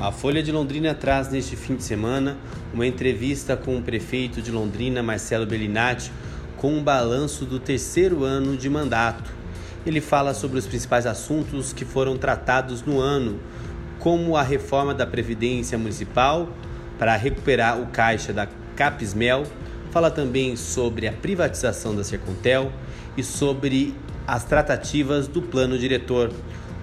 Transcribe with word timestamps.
A 0.00 0.10
Folha 0.10 0.42
de 0.42 0.50
Londrina 0.50 0.94
traz 0.94 1.28
neste 1.30 1.54
fim 1.56 1.76
de 1.76 1.84
semana 1.84 2.38
uma 2.72 2.86
entrevista 2.86 3.54
com 3.54 3.76
o 3.76 3.82
prefeito 3.82 4.40
de 4.40 4.50
Londrina, 4.50 5.02
Marcelo 5.02 5.44
Bellinati, 5.44 6.10
com 6.56 6.72
um 6.72 6.82
balanço 6.82 7.44
do 7.44 7.60
terceiro 7.60 8.24
ano 8.24 8.56
de 8.56 8.70
mandato. 8.70 9.30
Ele 9.84 10.00
fala 10.00 10.32
sobre 10.32 10.58
os 10.58 10.66
principais 10.66 11.04
assuntos 11.04 11.74
que 11.74 11.84
foram 11.84 12.16
tratados 12.16 12.82
no 12.82 12.98
ano, 12.98 13.38
como 13.98 14.38
a 14.38 14.42
reforma 14.42 14.94
da 14.94 15.06
Previdência 15.06 15.76
Municipal 15.76 16.48
para 16.98 17.14
recuperar 17.14 17.78
o 17.78 17.88
caixa 17.88 18.32
da 18.32 18.48
Capismel, 18.74 19.44
fala 19.90 20.10
também 20.10 20.56
sobre 20.56 21.08
a 21.08 21.12
privatização 21.12 21.94
da 21.94 22.02
Sercontel 22.02 22.72
e 23.18 23.22
sobre 23.22 23.94
as 24.26 24.44
tratativas 24.44 25.28
do 25.28 25.42
plano 25.42 25.78
diretor. 25.78 26.32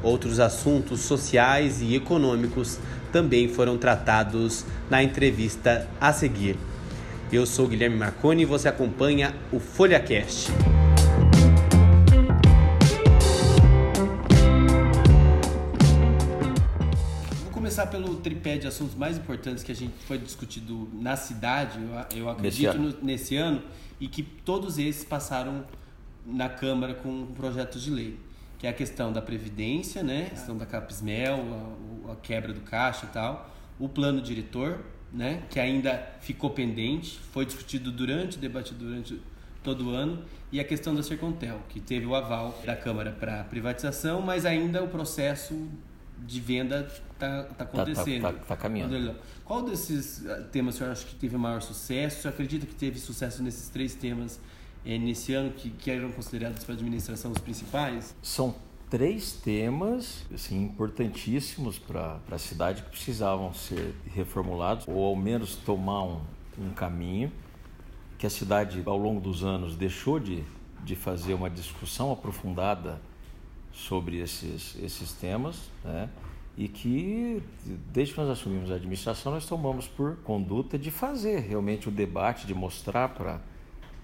Outros 0.04 0.39
assuntos 0.39 0.99
sociais 0.99 1.81
e 1.81 1.95
econômicos 1.95 2.77
também 3.17 3.48
foram 3.48 3.80
tratados 3.80 4.63
na 4.91 5.02
entrevista 5.02 5.89
a 5.99 6.13
seguir. 6.13 6.55
Eu 7.31 7.48
sou 7.48 7.67
Guilherme 7.67 7.98
Marconi 7.98 8.44
e 8.44 8.45
você 8.45 8.67
acompanha 8.67 9.35
o 9.52 9.59
FolhaCast. 9.59 10.52
Vou 17.41 17.52
começar 17.52 17.88
pelo 17.88 18.17
tripé 18.17 18.58
de 18.58 18.67
assuntos 18.67 18.94
mais 18.94 19.17
importantes 19.17 19.63
que 19.63 19.72
a 19.72 19.75
gente 19.75 19.95
foi 20.08 20.20
discutido 20.20 20.88
na 20.94 21.16
cidade, 21.16 21.80
eu, 22.11 22.20
eu 22.20 22.30
acredito, 22.30 22.44
nesse 22.44 22.66
ano. 22.67 22.84
No, 22.84 23.03
nesse 23.03 23.36
ano, 23.36 23.63
e 23.99 24.08
que 24.08 24.22
todos 24.22 24.77
esses 24.77 25.03
passaram 25.03 25.66
na 26.23 26.49
Câmara 26.49 26.94
com 26.94 27.25
projetos 27.36 27.81
de 27.81 27.89
lei 27.89 28.27
que 28.57 28.66
é 28.66 28.70
a 28.70 28.73
questão 28.73 29.13
da 29.13 29.21
previdência, 29.21 30.03
né? 30.03 30.27
A 30.27 30.29
questão 30.31 30.57
da 30.57 30.66
Capismel, 30.66 31.39
a, 32.07 32.11
a, 32.13 32.16
quebra 32.16 32.53
do 32.53 32.61
caixa 32.61 33.05
e 33.05 33.09
tal, 33.09 33.53
o 33.80 33.88
plano 33.88 34.21
diretor, 34.21 34.83
né? 35.14 35.44
Que 35.49 35.59
ainda 35.59 36.16
ficou 36.22 36.49
pendente, 36.49 37.19
foi 37.31 37.45
discutido 37.45 37.91
durante, 37.91 38.38
debatido 38.38 38.86
durante 38.86 39.22
todo 39.64 39.89
o 39.89 39.89
ano, 39.91 40.23
e 40.52 40.59
a 40.59 40.64
questão 40.64 40.95
da 40.95 41.03
Sercontel, 41.03 41.61
que 41.67 41.80
teve 41.80 42.05
o 42.05 42.16
aval 42.16 42.58
da 42.66 42.75
Câmara 42.75 43.11
para 43.11 43.44
privatização, 43.44 44.22
mas 44.22 44.45
ainda 44.45 44.83
o 44.83 44.88
processo 44.88 45.67
de 46.25 46.39
venda 46.39 46.88
está 47.14 47.44
tá 47.44 47.64
acontecendo. 47.64 48.16
Está 48.16 48.33
tá, 48.33 48.39
tá, 48.39 48.45
tá 48.45 48.58
caminhando. 48.58 49.16
Qual 49.44 49.64
desses 49.64 50.25
ah, 50.25 50.42
temas 50.52 50.75
o 50.75 50.77
senhor 50.77 50.92
acha 50.92 51.05
que 51.05 51.16
teve 51.16 51.38
maior 51.38 51.61
sucesso? 51.61 52.19
O 52.19 52.21
senhor 52.21 52.33
acredita 52.33 52.66
que 52.66 52.75
teve 52.75 52.97
sucesso 52.97 53.44
nesses 53.44 53.69
três 53.69 53.94
temas 53.94 54.39
é, 54.88 54.97
nesse 54.97 55.33
ano 55.33 55.52
que, 55.52 55.69
que 55.69 55.91
eram 55.91 56.09
considerados 56.11 56.63
para 56.63 56.73
a 56.73 56.77
administração 56.77 57.31
os 57.31 57.39
principais? 57.39 58.16
São 58.21 58.55
três 58.89 59.33
temas 59.33 60.25
assim, 60.33 60.63
importantíssimos 60.63 61.77
para 61.77 62.21
a 62.31 62.38
cidade 62.38 62.83
que 62.83 62.89
precisavam 62.91 63.53
ser 63.53 63.93
reformulados 64.15 64.88
ou 64.88 65.03
ao 65.03 65.15
menos 65.15 65.58
tomar 65.58 66.03
um, 66.03 66.21
um 66.58 66.69
caminho 66.69 67.30
que 68.17 68.25
a 68.25 68.30
cidade 68.30 68.81
ao 68.85 68.97
longo 68.97 69.19
dos 69.19 69.43
anos 69.43 69.75
deixou 69.75 70.19
de, 70.19 70.41
de 70.85 70.95
fazer 70.95 71.33
uma 71.33 71.49
discussão 71.49 72.13
aprofundada 72.13 73.02
sobre 73.73 74.19
esses, 74.19 74.75
esses 74.81 75.11
temas 75.11 75.69
né? 75.83 76.09
e 76.58 76.69
que 76.69 77.43
desde 77.93 78.13
que 78.13 78.19
nós 78.21 78.30
assumimos 78.30 78.71
a 78.71 78.75
administração 78.75 79.33
nós 79.33 79.45
tomamos 79.45 79.85
por 79.85 80.15
conduta 80.23 80.80
de 80.80 80.89
fazer 80.89 81.39
realmente 81.39 81.89
o 81.89 81.91
debate, 81.91 82.47
de 82.47 82.53
mostrar 82.53 83.09
para 83.09 83.41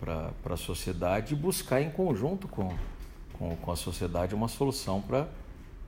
para 0.03 0.53
a 0.53 0.57
sociedade 0.57 1.33
e 1.33 1.37
buscar 1.37 1.81
em 1.81 1.89
conjunto 1.89 2.47
com, 2.47 2.73
com, 3.33 3.55
com 3.55 3.71
a 3.71 3.75
sociedade 3.75 4.35
uma 4.35 4.49
solução 4.49 5.01
para 5.01 5.27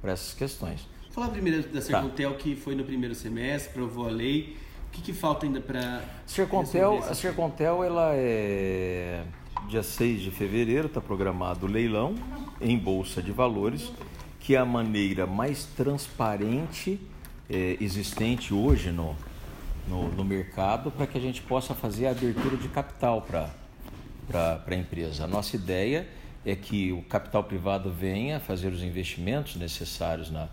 essas 0.04 0.34
questões. 0.34 0.88
Falar 1.12 1.30
primeiro 1.30 1.68
da 1.70 1.82
Sercontel, 1.82 2.32
tá. 2.32 2.38
que 2.38 2.56
foi 2.56 2.76
no 2.76 2.84
primeiro 2.84 3.14
semestre, 3.14 3.74
provou 3.74 4.08
a 4.08 4.12
lei. 4.12 4.58
O 4.88 4.92
que, 4.92 5.02
que 5.02 5.14
falta 5.14 5.46
ainda 5.46 5.60
para. 5.60 6.02
Sercontel, 6.26 7.00
a 7.00 7.14
Sercontel, 7.14 7.84
ela 7.84 8.12
é. 8.14 9.24
Dia 9.68 9.82
6 9.82 10.22
de 10.22 10.32
fevereiro 10.32 10.88
está 10.88 11.02
programado 11.02 11.66
o 11.66 11.70
leilão 11.70 12.16
em 12.62 12.78
Bolsa 12.78 13.22
de 13.22 13.32
Valores, 13.32 13.92
que 14.40 14.56
é 14.56 14.60
a 14.60 14.66
maneira 14.66 15.26
mais 15.26 15.66
transparente 15.66 17.00
é, 17.50 17.78
existente 17.82 18.54
hoje 18.54 18.92
no, 18.92 19.16
no, 19.88 20.10
no 20.10 20.24
mercado 20.24 20.92
para 20.92 21.08
que 21.08 21.18
a 21.18 21.22
gente 21.22 21.42
possa 21.42 21.74
fazer 21.74 22.08
a 22.08 22.12
abertura 22.12 22.58
de 22.58 22.68
capital 22.68 23.22
para 23.22 23.50
para 24.28 24.62
a 24.66 24.76
empresa. 24.76 25.24
A 25.24 25.28
nossa 25.28 25.56
ideia 25.56 26.08
é 26.46 26.56
que 26.56 26.92
o 26.92 27.02
capital 27.04 27.44
privado 27.44 27.92
venha 27.92 28.40
fazer 28.40 28.70
os 28.70 28.84
investimentos 28.84 29.56
necessários 29.56 30.30
na, 30.30 30.48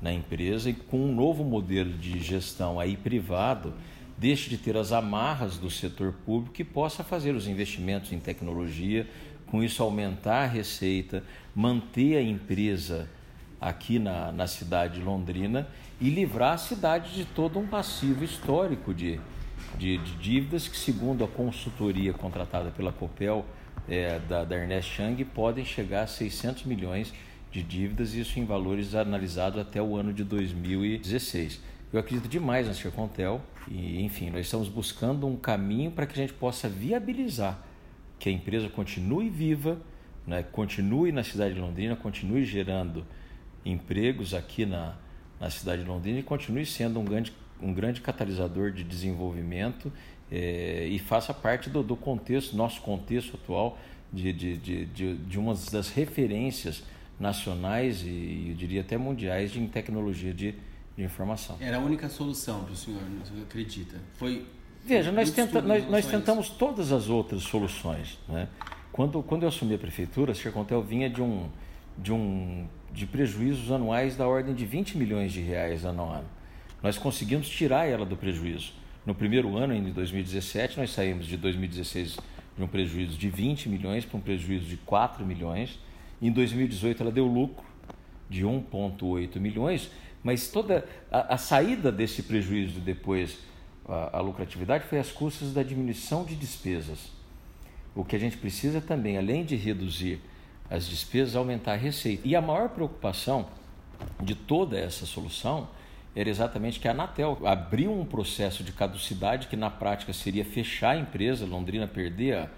na 0.00 0.12
empresa 0.12 0.70
e 0.70 0.74
com 0.74 0.98
um 0.98 1.14
novo 1.14 1.44
modelo 1.44 1.92
de 1.92 2.20
gestão 2.20 2.78
aí 2.78 2.96
privado, 2.96 3.72
deixe 4.18 4.50
de 4.50 4.58
ter 4.58 4.76
as 4.76 4.92
amarras 4.92 5.56
do 5.56 5.70
setor 5.70 6.12
público 6.26 6.60
e 6.60 6.64
possa 6.64 7.02
fazer 7.02 7.34
os 7.34 7.46
investimentos 7.46 8.12
em 8.12 8.18
tecnologia, 8.18 9.06
com 9.46 9.62
isso 9.62 9.82
aumentar 9.82 10.44
a 10.44 10.46
receita, 10.46 11.24
manter 11.54 12.16
a 12.16 12.22
empresa 12.22 13.08
aqui 13.60 13.98
na, 13.98 14.30
na 14.32 14.46
cidade 14.46 14.94
de 14.94 15.02
Londrina 15.02 15.66
e 16.00 16.08
livrar 16.08 16.54
a 16.54 16.58
cidade 16.58 17.14
de 17.14 17.24
todo 17.24 17.58
um 17.58 17.66
passivo 17.66 18.24
histórico 18.24 18.94
de, 18.94 19.20
de, 19.78 19.98
de 19.98 20.14
dívidas 20.16 20.68
que, 20.68 20.76
segundo 20.76 21.24
a 21.24 21.28
consultoria 21.28 22.12
contratada 22.12 22.70
pela 22.70 22.92
Copel 22.92 23.44
é, 23.88 24.18
da, 24.20 24.44
da 24.44 24.56
Ernest 24.56 24.90
Chang, 24.92 25.24
podem 25.24 25.64
chegar 25.64 26.02
a 26.02 26.06
600 26.06 26.64
milhões 26.64 27.12
de 27.50 27.62
dívidas, 27.62 28.14
isso 28.14 28.38
em 28.38 28.44
valores 28.44 28.94
analisados 28.94 29.60
até 29.60 29.82
o 29.82 29.96
ano 29.96 30.12
de 30.12 30.22
2016. 30.22 31.60
Eu 31.92 31.98
acredito 31.98 32.28
demais 32.28 32.68
na 32.68 32.74
Sercontel 32.74 33.40
e, 33.68 34.00
enfim, 34.02 34.30
nós 34.30 34.42
estamos 34.42 34.68
buscando 34.68 35.26
um 35.26 35.36
caminho 35.36 35.90
para 35.90 36.06
que 36.06 36.12
a 36.12 36.22
gente 36.22 36.32
possa 36.32 36.68
viabilizar 36.68 37.64
que 38.18 38.28
a 38.28 38.32
empresa 38.32 38.68
continue 38.68 39.28
viva, 39.28 39.78
né, 40.26 40.44
continue 40.52 41.10
na 41.10 41.24
cidade 41.24 41.54
de 41.54 41.60
Londrina, 41.60 41.96
continue 41.96 42.44
gerando 42.44 43.04
empregos 43.64 44.34
aqui 44.34 44.66
na, 44.66 44.94
na 45.40 45.50
cidade 45.50 45.82
de 45.82 45.88
Londrina 45.88 46.18
e 46.20 46.22
continue 46.22 46.64
sendo 46.66 47.00
um 47.00 47.04
grande 47.04 47.32
um 47.62 47.72
grande 47.72 48.00
catalisador 48.00 48.70
de 48.70 48.82
desenvolvimento 48.84 49.92
é, 50.30 50.86
e 50.86 50.98
faça 50.98 51.34
parte 51.34 51.68
do, 51.68 51.82
do, 51.82 51.96
contexto, 51.96 52.56
nosso 52.56 52.80
contexto 52.80 53.36
atual, 53.36 53.78
de, 54.12 54.32
de, 54.32 54.56
de, 54.56 54.84
de, 54.86 55.14
de 55.16 55.38
uma 55.38 55.54
das 55.70 55.90
referências 55.90 56.82
nacionais 57.18 58.02
e 58.02 58.46
eu 58.50 58.54
diria 58.54 58.80
até 58.80 58.96
mundiais 58.96 59.52
de 59.52 59.64
tecnologia 59.68 60.32
de, 60.32 60.54
de 60.96 61.04
informação. 61.04 61.56
Era 61.60 61.76
a 61.76 61.80
única 61.80 62.08
solução 62.08 62.64
para 62.64 62.72
o 62.72 62.76
senhor, 62.76 63.00
você 63.24 63.42
acredita? 63.42 63.98
Foi 64.14 64.46
Veja, 64.82 65.12
nós, 65.12 65.30
tenta, 65.30 65.60
nós, 65.60 65.88
nós, 65.90 66.06
tentamos 66.06 66.48
todas 66.48 66.90
as 66.90 67.10
outras 67.10 67.42
soluções. 67.42 68.18
Né? 68.26 68.48
Quando, 68.90 69.22
quando 69.22 69.42
eu 69.42 69.48
assumi 69.50 69.74
a 69.74 69.78
prefeitura, 69.78 70.32
a 70.32 70.34
Sercontel 70.34 70.82
vinha 70.82 71.08
de 71.10 71.20
um, 71.20 71.50
de 71.98 72.12
um 72.12 72.66
de 72.90 73.06
prejuízos 73.06 73.70
anuais 73.70 74.16
da 74.16 74.26
ordem 74.26 74.54
de 74.54 74.64
20 74.64 74.96
milhões 74.96 75.32
de 75.32 75.40
reais 75.40 75.84
ano 75.84 76.02
a 76.02 76.16
ano 76.18 76.39
nós 76.82 76.98
conseguimos 76.98 77.48
tirar 77.48 77.86
ela 77.86 78.06
do 78.06 78.16
prejuízo. 78.16 78.72
No 79.04 79.14
primeiro 79.14 79.56
ano, 79.56 79.74
em 79.74 79.92
2017, 79.92 80.78
nós 80.78 80.90
saímos 80.90 81.26
de 81.26 81.36
2016 81.36 82.18
de 82.56 82.62
um 82.62 82.68
prejuízo 82.68 83.16
de 83.16 83.28
20 83.28 83.68
milhões 83.68 84.04
para 84.04 84.18
um 84.18 84.20
prejuízo 84.20 84.66
de 84.66 84.76
4 84.76 85.24
milhões. 85.24 85.78
Em 86.20 86.30
2018, 86.30 87.02
ela 87.02 87.12
deu 87.12 87.26
lucro 87.26 87.64
de 88.28 88.44
1,8 88.44 89.38
milhões, 89.38 89.90
mas 90.22 90.48
toda 90.48 90.86
a, 91.10 91.34
a, 91.34 91.38
saída 91.38 91.90
desse 91.90 92.22
prejuízo 92.22 92.78
depois, 92.80 93.38
a, 93.88 94.18
a 94.18 94.20
lucratividade, 94.20 94.84
foi 94.84 94.98
às 94.98 95.10
custas 95.10 95.52
da 95.52 95.62
diminuição 95.62 96.24
de 96.24 96.36
despesas. 96.36 97.10
O 97.94 98.04
que 98.04 98.14
a 98.14 98.18
gente 98.18 98.36
precisa 98.36 98.80
também, 98.80 99.18
além 99.18 99.44
de 99.44 99.56
reduzir 99.56 100.20
as 100.68 100.86
despesas, 100.86 101.34
aumentar 101.34 101.72
a 101.72 101.76
receita. 101.76 102.26
E 102.26 102.36
a 102.36 102.40
maior 102.40 102.68
preocupação 102.68 103.48
de 104.22 104.34
toda 104.34 104.78
essa 104.78 105.04
solução 105.04 105.68
era 106.14 106.28
exatamente 106.28 106.80
que 106.80 106.88
a 106.88 106.90
Anatel 106.90 107.38
abriu 107.46 107.92
um 107.92 108.04
processo 108.04 108.64
de 108.64 108.72
caducidade 108.72 109.46
que 109.46 109.56
na 109.56 109.70
prática 109.70 110.12
seria 110.12 110.44
fechar 110.44 110.90
a 110.90 110.96
empresa, 110.96 111.46
Londrina 111.46 111.86
perder 111.86 112.48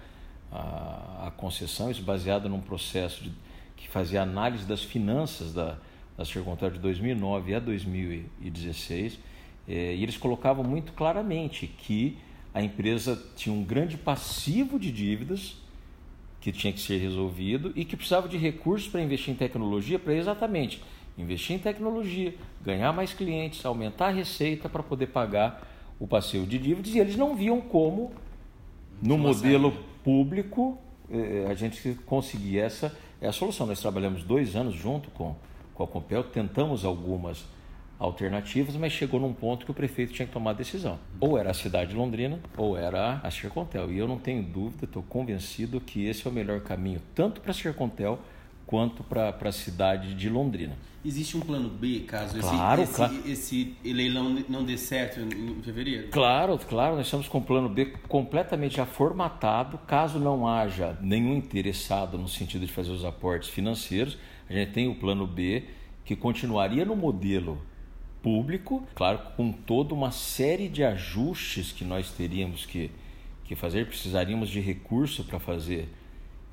a, 0.51 1.27
a, 1.27 1.31
concessão, 1.31 1.91
isso 1.91 2.01
baseado 2.01 2.49
num 2.49 2.61
processo 2.61 3.23
de, 3.23 3.31
que 3.75 3.87
fazia 3.87 4.21
análise 4.21 4.65
das 4.65 4.83
finanças 4.83 5.53
da, 5.53 5.77
da 6.17 6.25
Sercontel 6.25 6.71
de 6.71 6.79
2009 6.79 7.55
a 7.55 7.59
2016, 7.59 9.19
é, 9.67 9.95
e 9.95 10.03
eles 10.03 10.17
colocavam 10.17 10.63
muito 10.63 10.93
claramente 10.93 11.67
que 11.67 12.17
a 12.53 12.61
empresa 12.61 13.21
tinha 13.35 13.53
um 13.53 13.63
grande 13.63 13.97
passivo 13.97 14.79
de 14.79 14.91
dívidas 14.91 15.57
que 16.41 16.51
tinha 16.51 16.73
que 16.73 16.79
ser 16.79 16.97
resolvido 16.97 17.71
e 17.75 17.85
que 17.85 17.95
precisava 17.95 18.27
de 18.27 18.37
recursos 18.37 18.87
para 18.87 19.01
investir 19.01 19.33
em 19.33 19.37
tecnologia 19.37 19.97
para 19.97 20.13
exatamente 20.13 20.81
investir 21.17 21.55
em 21.55 21.59
tecnologia, 21.59 22.33
ganhar 22.63 22.91
mais 22.91 23.13
clientes, 23.13 23.65
aumentar 23.65 24.07
a 24.07 24.11
receita 24.11 24.67
para 24.67 24.81
poder 24.81 25.07
pagar 25.07 25.67
o 25.99 26.07
passeio 26.07 26.45
de 26.45 26.57
dívidas 26.57 26.93
e 26.93 26.99
eles 26.99 27.15
não 27.15 27.35
viam 27.35 27.61
como 27.61 28.11
no 29.01 29.17
modelo 29.17 29.71
público 30.03 30.77
eh, 31.09 31.45
a 31.49 31.53
gente 31.53 31.97
conseguir 32.05 32.59
essa 32.59 32.95
é 33.21 33.27
a 33.27 33.31
solução. 33.31 33.65
Nós 33.65 33.79
trabalhamos 33.79 34.23
dois 34.23 34.55
anos 34.55 34.73
junto 34.73 35.09
com, 35.11 35.35
com 35.73 35.83
a 35.83 35.87
Compel, 35.87 36.23
tentamos 36.23 36.83
algumas 36.83 37.45
alternativas, 37.97 38.75
mas 38.75 38.91
chegou 38.91 39.19
num 39.19 39.33
ponto 39.33 39.65
que 39.65 39.71
o 39.71 39.73
prefeito 39.73 40.11
tinha 40.13 40.25
que 40.25 40.33
tomar 40.33 40.51
a 40.51 40.53
decisão. 40.53 40.99
Ou 41.21 41.37
era 41.37 41.51
a 41.51 41.53
cidade 41.53 41.91
de 41.91 41.95
Londrina, 41.95 42.39
ou 42.57 42.77
era 42.77 43.21
a 43.23 43.31
Sercontel. 43.31 43.91
E 43.91 43.97
eu 43.97 44.07
não 44.07 44.17
tenho 44.17 44.43
dúvida, 44.43 44.83
estou 44.83 45.01
convencido 45.03 45.79
que 45.79 46.05
esse 46.05 46.27
é 46.27 46.29
o 46.29 46.33
melhor 46.33 46.59
caminho, 46.61 47.01
tanto 47.15 47.39
para 47.39 47.51
a 47.51 47.53
Sercontel 47.53 48.19
quanto 48.73 49.03
para 49.03 49.37
a 49.39 49.51
cidade 49.51 50.15
de 50.15 50.27
Londrina. 50.27 50.75
Existe 51.05 51.37
um 51.37 51.41
plano 51.41 51.69
B 51.69 51.99
caso 52.07 52.39
claro, 52.39 52.81
esse, 52.81 52.95
claro. 52.95 53.13
esse, 53.19 53.75
esse 53.83 53.93
leilão 53.93 54.43
não 54.49 54.63
dê 54.63 54.79
certo 54.79 55.19
em 55.19 55.61
fevereiro? 55.61 56.07
Claro, 56.07 56.57
claro, 56.57 56.95
nós 56.95 57.05
estamos 57.05 57.27
com 57.27 57.37
o 57.37 57.41
plano 57.43 57.69
B 57.69 57.93
completamente 58.07 58.77
já 58.77 58.85
formatado. 58.87 59.77
Caso 59.85 60.17
não 60.17 60.47
haja 60.47 60.97
nenhum 61.01 61.35
interessado 61.35 62.17
no 62.17 62.27
sentido 62.27 62.65
de 62.65 62.71
fazer 62.73 62.89
os 62.89 63.05
aportes 63.05 63.47
financeiros, 63.47 64.17
a 64.49 64.53
gente 64.53 64.71
tem 64.71 64.87
o 64.87 64.95
plano 64.95 65.27
B 65.27 65.65
que 66.03 66.15
continuaria 66.15 66.83
no 66.83 66.95
modelo 66.95 67.61
público, 68.23 68.83
claro, 68.95 69.19
com 69.37 69.51
toda 69.51 69.93
uma 69.93 70.09
série 70.09 70.67
de 70.67 70.83
ajustes 70.83 71.71
que 71.71 71.85
nós 71.85 72.09
teríamos 72.09 72.65
que, 72.65 72.89
que 73.43 73.55
fazer, 73.55 73.85
precisaríamos 73.85 74.49
de 74.49 74.59
recurso 74.59 75.23
para 75.25 75.39
fazer 75.39 75.89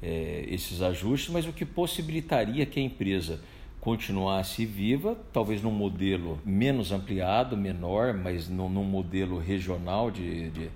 é, 0.03 0.45
esses 0.49 0.83
ajustes, 0.83 1.31
mas 1.31 1.47
o 1.47 1.53
que 1.53 1.65
possibilitaria 1.65 2.65
que 2.67 2.81
a 2.81 2.83
empresa 2.83 3.41
continuasse 3.81 4.67
viva, 4.67 5.17
talvez 5.33 5.63
num 5.63 5.71
modelo 5.71 6.39
menos 6.45 6.93
ampliado, 6.93 7.57
menor, 7.57 8.13
mas 8.13 8.49
num, 8.49 8.69
num 8.69 8.85
modelo 8.85 9.39
regional 9.39 10.11
de, 10.11 10.51
de, 10.51 10.71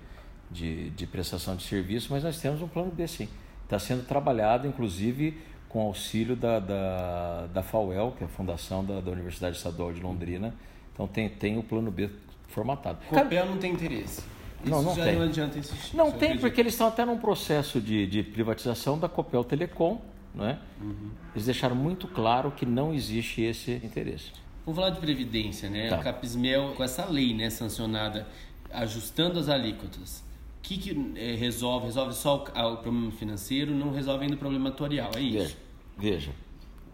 de, 0.49 0.89
de, 0.89 1.07
prestação 1.07 1.55
de 1.55 1.63
serviço, 1.63 2.07
mas 2.11 2.23
nós 2.23 2.39
temos 2.39 2.61
um 2.61 2.67
plano 2.67 2.91
B 2.91 3.07
sim. 3.07 3.29
Está 3.63 3.77
sendo 3.77 4.05
trabalhado, 4.05 4.67
inclusive, 4.67 5.37
com 5.69 5.81
auxílio 5.81 6.35
da, 6.35 6.59
da, 6.59 7.47
da 7.47 7.63
FAUEL, 7.63 8.13
que 8.17 8.23
é 8.23 8.27
a 8.27 8.29
Fundação 8.29 8.83
da, 8.83 8.99
da 8.99 9.11
Universidade 9.11 9.57
Estadual 9.57 9.91
de 9.93 10.01
Londrina. 10.01 10.53
Então 10.93 11.07
tem, 11.07 11.29
tem 11.29 11.57
o 11.57 11.63
plano 11.63 11.91
B 11.91 12.09
formatado. 12.47 12.99
Copel 13.09 13.45
não 13.45 13.57
tem 13.57 13.73
interesse. 13.73 14.34
Isso 14.65 14.73
não, 14.73 14.83
não 14.83 14.95
tem. 14.95 15.15
não 15.15 15.21
adianta 15.23 15.59
insistir. 15.59 15.95
Não 15.95 16.11
tem, 16.11 16.37
porque 16.37 16.59
eles 16.59 16.73
estão 16.73 16.87
até 16.87 17.05
num 17.05 17.17
processo 17.17 17.79
de, 17.79 18.07
de 18.07 18.23
privatização 18.23 18.97
da 18.97 19.07
Copel 19.07 19.43
Telecom. 19.43 20.01
Né? 20.33 20.59
Uhum. 20.81 21.11
Eles 21.33 21.45
deixaram 21.45 21.75
muito 21.75 22.07
claro 22.07 22.51
que 22.51 22.65
não 22.65 22.93
existe 22.93 23.41
esse 23.41 23.71
interesse. 23.83 24.31
Vamos 24.65 24.79
falar 24.79 24.89
de 24.89 24.99
previdência, 24.99 25.69
né? 25.69 25.89
Tá. 25.89 25.97
A 25.97 26.03
Capismel, 26.03 26.73
com 26.75 26.83
essa 26.83 27.05
lei 27.05 27.33
né, 27.33 27.49
sancionada, 27.49 28.27
ajustando 28.71 29.39
as 29.39 29.47
alíquotas, 29.47 30.23
o 30.59 30.61
que, 30.61 30.77
que 30.77 31.13
é, 31.15 31.35
resolve? 31.35 31.85
Resolve 31.85 32.13
só 32.13 32.37
o, 32.37 32.73
o, 32.73 32.77
problema 32.77 33.11
financeiro, 33.11 33.73
não 33.73 33.93
resolve 33.93 34.23
ainda 34.23 34.35
o 34.35 34.39
problema 34.39 34.69
atuarial, 34.69 35.11
é 35.15 35.21
isso? 35.21 35.55
Veja, 35.97 36.17
veja 36.17 36.45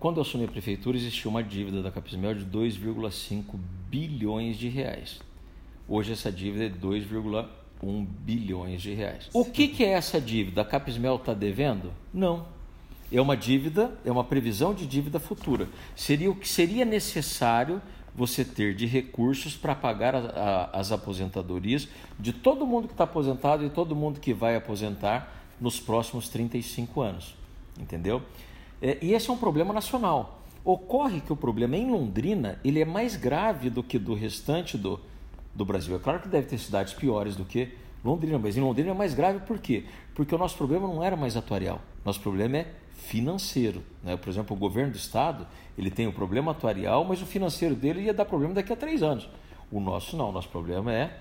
quando 0.02 0.18
eu 0.18 0.24
assumi 0.24 0.46
a 0.46 0.48
prefeitura, 0.48 0.98
existia 0.98 1.30
uma 1.30 1.44
dívida 1.44 1.84
da 1.84 1.92
Capismel 1.92 2.34
de 2.34 2.44
2,5 2.44 3.44
bilhões 3.88 4.58
de 4.58 4.68
reais. 4.68 5.20
Hoje 5.88 6.12
essa 6.12 6.32
dívida 6.32 6.66
é 6.66 6.70
2,1 6.70 7.48
bilhões 7.86 8.82
de 8.82 8.94
reais. 8.94 9.30
O 9.34 9.44
que, 9.44 9.68
que 9.68 9.84
é 9.84 9.92
essa 9.92 10.22
dívida? 10.22 10.62
A 10.62 10.66
Capismel 10.66 11.16
está 11.16 11.34
devendo? 11.34 11.92
Não. 12.14 12.46
É 13.12 13.20
uma 13.20 13.36
dívida, 13.36 13.98
é 14.06 14.12
uma 14.12 14.24
previsão 14.24 14.74
de 14.74 14.86
dívida 14.86 15.20
futura. 15.20 15.68
Seria 15.96 16.30
o 16.30 16.36
que 16.36 16.48
seria 16.48 16.86
necessário 16.86 17.82
você 18.16 18.46
ter 18.46 18.76
de 18.76 18.86
recursos 18.86 19.56
para 19.56 19.74
pagar 19.74 20.16
a, 20.16 20.20
a, 20.20 20.80
as 20.80 20.92
aposentadorias 20.92 21.88
de 22.20 22.34
todo 22.34 22.66
mundo 22.66 22.88
que 22.88 22.94
está 22.94 23.06
aposentado 23.06 23.66
e 23.66 23.70
todo 23.70 23.96
mundo 23.96 24.20
que 24.20 24.34
vai 24.34 24.56
aposentar 24.56 25.44
nos 25.60 25.80
próximos 25.80 26.30
35 26.30 27.02
anos. 27.02 27.36
Entendeu? 27.80 28.22
É, 28.82 28.98
e 29.02 29.14
esse 29.14 29.30
é 29.30 29.34
um 29.34 29.38
problema 29.38 29.74
nacional. 29.74 30.42
Ocorre 30.64 31.22
que 31.22 31.34
o 31.34 31.36
problema 31.36 31.76
em 31.76 31.90
Londrina 31.90 32.60
ele 32.64 32.80
é 32.80 32.86
mais 32.86 33.16
grave 33.16 33.70
do 33.70 33.82
que 33.82 33.98
do 33.98 34.14
restante 34.14 34.78
do, 34.78 35.00
do 35.54 35.66
Brasil. 35.66 35.96
É 35.96 36.00
claro 36.00 36.20
que 36.20 36.28
deve 36.28 36.48
ter 36.48 36.58
cidades 36.58 36.94
piores 36.94 37.36
do 37.36 37.46
que 37.46 37.70
Londrina, 38.04 38.40
mas 38.40 38.58
em 38.58 38.62
Londrina 38.62 38.92
é 38.92 38.94
mais 38.94 39.14
grave 39.14 39.40
por 39.42 39.60
quê? 39.60 39.86
Porque 40.16 40.34
o 40.34 40.38
nosso 40.38 40.58
problema 40.58 40.88
não 40.88 41.04
era 41.04 41.16
mais 41.16 41.38
atuarial. 41.38 41.82
Nosso 42.04 42.20
problema 42.20 42.58
é 42.58 42.74
financeiro. 42.94 43.84
Né? 44.04 44.16
Por 44.18 44.30
exemplo, 44.30 44.56
o 44.56 44.60
governo 44.60 44.92
do 44.92 44.98
estado 44.98 45.48
ele 45.78 45.92
tem 45.92 46.08
o 46.08 46.14
problema 46.14 46.52
atuarial, 46.52 47.04
mas 47.06 47.22
o 47.22 47.26
financeiro 47.26 47.76
dele 47.76 48.02
ia 48.02 48.14
dar 48.14 48.26
problema 48.26 48.54
daqui 48.54 48.74
a 48.74 48.76
três 48.76 49.04
anos. 49.04 49.30
O 49.72 49.80
nosso 49.80 50.18
não, 50.18 50.30
o 50.30 50.32
nosso 50.32 50.50
problema 50.50 50.92
é 50.94 51.18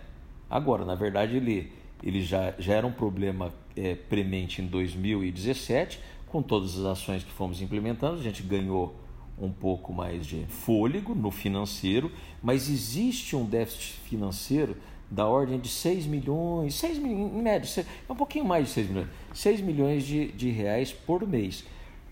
agora. 0.48 0.84
Na 0.84 0.94
verdade, 0.94 1.36
ele, 1.36 1.72
ele 2.02 2.22
já, 2.22 2.54
já 2.58 2.74
era 2.74 2.86
um 2.86 2.92
problema 2.92 3.52
é, 3.76 3.94
premente 3.94 4.60
em 4.60 4.66
2017, 4.66 6.00
com 6.26 6.42
todas 6.42 6.78
as 6.78 6.84
ações 6.84 7.24
que 7.24 7.30
fomos 7.30 7.60
implementando, 7.60 8.18
a 8.18 8.22
gente 8.22 8.42
ganhou 8.42 8.94
um 9.40 9.50
pouco 9.50 9.92
mais 9.92 10.26
de 10.26 10.44
fôlego 10.46 11.14
no 11.14 11.30
financeiro, 11.30 12.12
mas 12.42 12.68
existe 12.68 13.34
um 13.34 13.44
déficit 13.44 13.94
financeiro 14.00 14.76
da 15.10 15.26
ordem 15.26 15.58
de 15.58 15.68
6 15.68 16.06
milhões, 16.06 16.74
6 16.74 16.98
milhões, 16.98 17.32
em 17.32 17.42
média, 17.42 17.86
é 18.08 18.12
um 18.12 18.16
pouquinho 18.16 18.44
mais 18.44 18.66
de 18.66 18.72
6 18.72 18.88
milhões, 18.88 19.08
6 19.34 19.60
milhões 19.60 20.04
de, 20.04 20.30
de 20.32 20.50
reais 20.50 20.92
por 20.92 21.26
mês. 21.26 21.64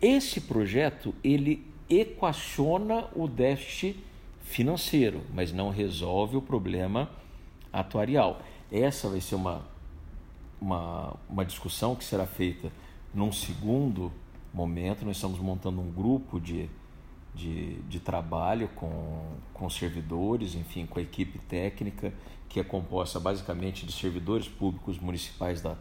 Esse 0.02 0.40
projeto, 0.40 1.14
ele 1.22 1.64
equaciona 1.88 3.08
o 3.14 3.28
déficit 3.28 3.96
financeiro, 4.42 5.22
mas 5.32 5.52
não 5.52 5.70
resolve 5.70 6.36
o 6.36 6.42
problema 6.42 7.10
atuarial. 7.72 8.40
Essa 8.70 9.08
vai 9.08 9.20
ser 9.20 9.36
uma, 9.36 9.64
uma, 10.60 11.16
uma 11.28 11.44
discussão 11.44 11.94
que 11.94 12.04
será 12.04 12.26
feita 12.26 12.72
num 13.14 13.32
segundo 13.32 14.12
momento. 14.52 15.04
Nós 15.04 15.16
estamos 15.16 15.38
montando 15.38 15.80
um 15.80 15.90
grupo 15.90 16.40
de, 16.40 16.68
de, 17.38 17.74
de 17.82 18.00
trabalho 18.00 18.68
com, 18.74 19.22
com 19.54 19.70
servidores, 19.70 20.56
enfim, 20.56 20.84
com 20.84 20.98
a 20.98 21.02
equipe 21.02 21.38
técnica, 21.38 22.12
que 22.48 22.58
é 22.58 22.64
composta 22.64 23.20
basicamente 23.20 23.86
de 23.86 23.92
servidores 23.92 24.48
públicos 24.48 24.98
municipais 24.98 25.62
da, 25.62 25.76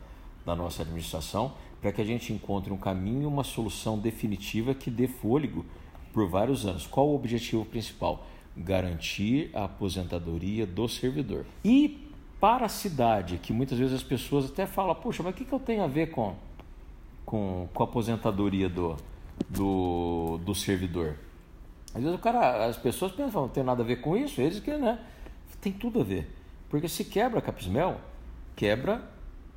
da 0.45 0.55
nossa 0.55 0.83
administração, 0.83 1.53
para 1.81 1.91
que 1.91 2.01
a 2.01 2.05
gente 2.05 2.31
encontre 2.31 2.71
um 2.71 2.77
caminho, 2.77 3.27
uma 3.27 3.43
solução 3.43 3.97
definitiva 3.97 4.75
que 4.75 4.91
dê 4.91 5.07
fôlego 5.07 5.65
por 6.13 6.29
vários 6.29 6.65
anos. 6.65 6.85
Qual 6.85 7.09
o 7.09 7.15
objetivo 7.15 7.65
principal? 7.65 8.25
Garantir 8.55 9.49
a 9.53 9.65
aposentadoria 9.65 10.65
do 10.65 10.87
servidor. 10.87 11.45
E 11.63 12.07
para 12.39 12.67
a 12.67 12.69
cidade, 12.69 13.39
que 13.39 13.51
muitas 13.51 13.79
vezes 13.79 13.95
as 13.95 14.03
pessoas 14.03 14.45
até 14.45 14.67
falam, 14.67 14.93
puxa, 14.93 15.23
mas 15.23 15.33
o 15.33 15.37
que, 15.37 15.45
que 15.45 15.53
eu 15.53 15.59
tenho 15.59 15.83
a 15.83 15.87
ver 15.87 16.11
com, 16.11 16.35
com, 17.25 17.67
com 17.73 17.83
a 17.83 17.85
aposentadoria 17.85 18.69
do, 18.69 18.95
do, 19.49 20.39
do 20.43 20.53
servidor? 20.53 21.17
Às 21.97 22.03
vezes 22.03 22.15
o 22.15 22.21
cara, 22.21 22.67
as 22.67 22.77
pessoas 22.77 23.11
pensam, 23.11 23.41
não 23.41 23.49
tem 23.49 23.63
nada 23.63 23.81
a 23.81 23.85
ver 23.85 24.01
com 24.01 24.15
isso, 24.15 24.39
eles 24.39 24.59
que, 24.59 24.71
né? 24.71 24.99
Tem 25.59 25.73
tudo 25.73 26.01
a 26.01 26.03
ver. 26.03 26.31
Porque 26.69 26.87
se 26.87 27.03
quebra 27.03 27.39
a 27.39 27.41
Capismel, 27.41 27.99
quebra 28.55 29.01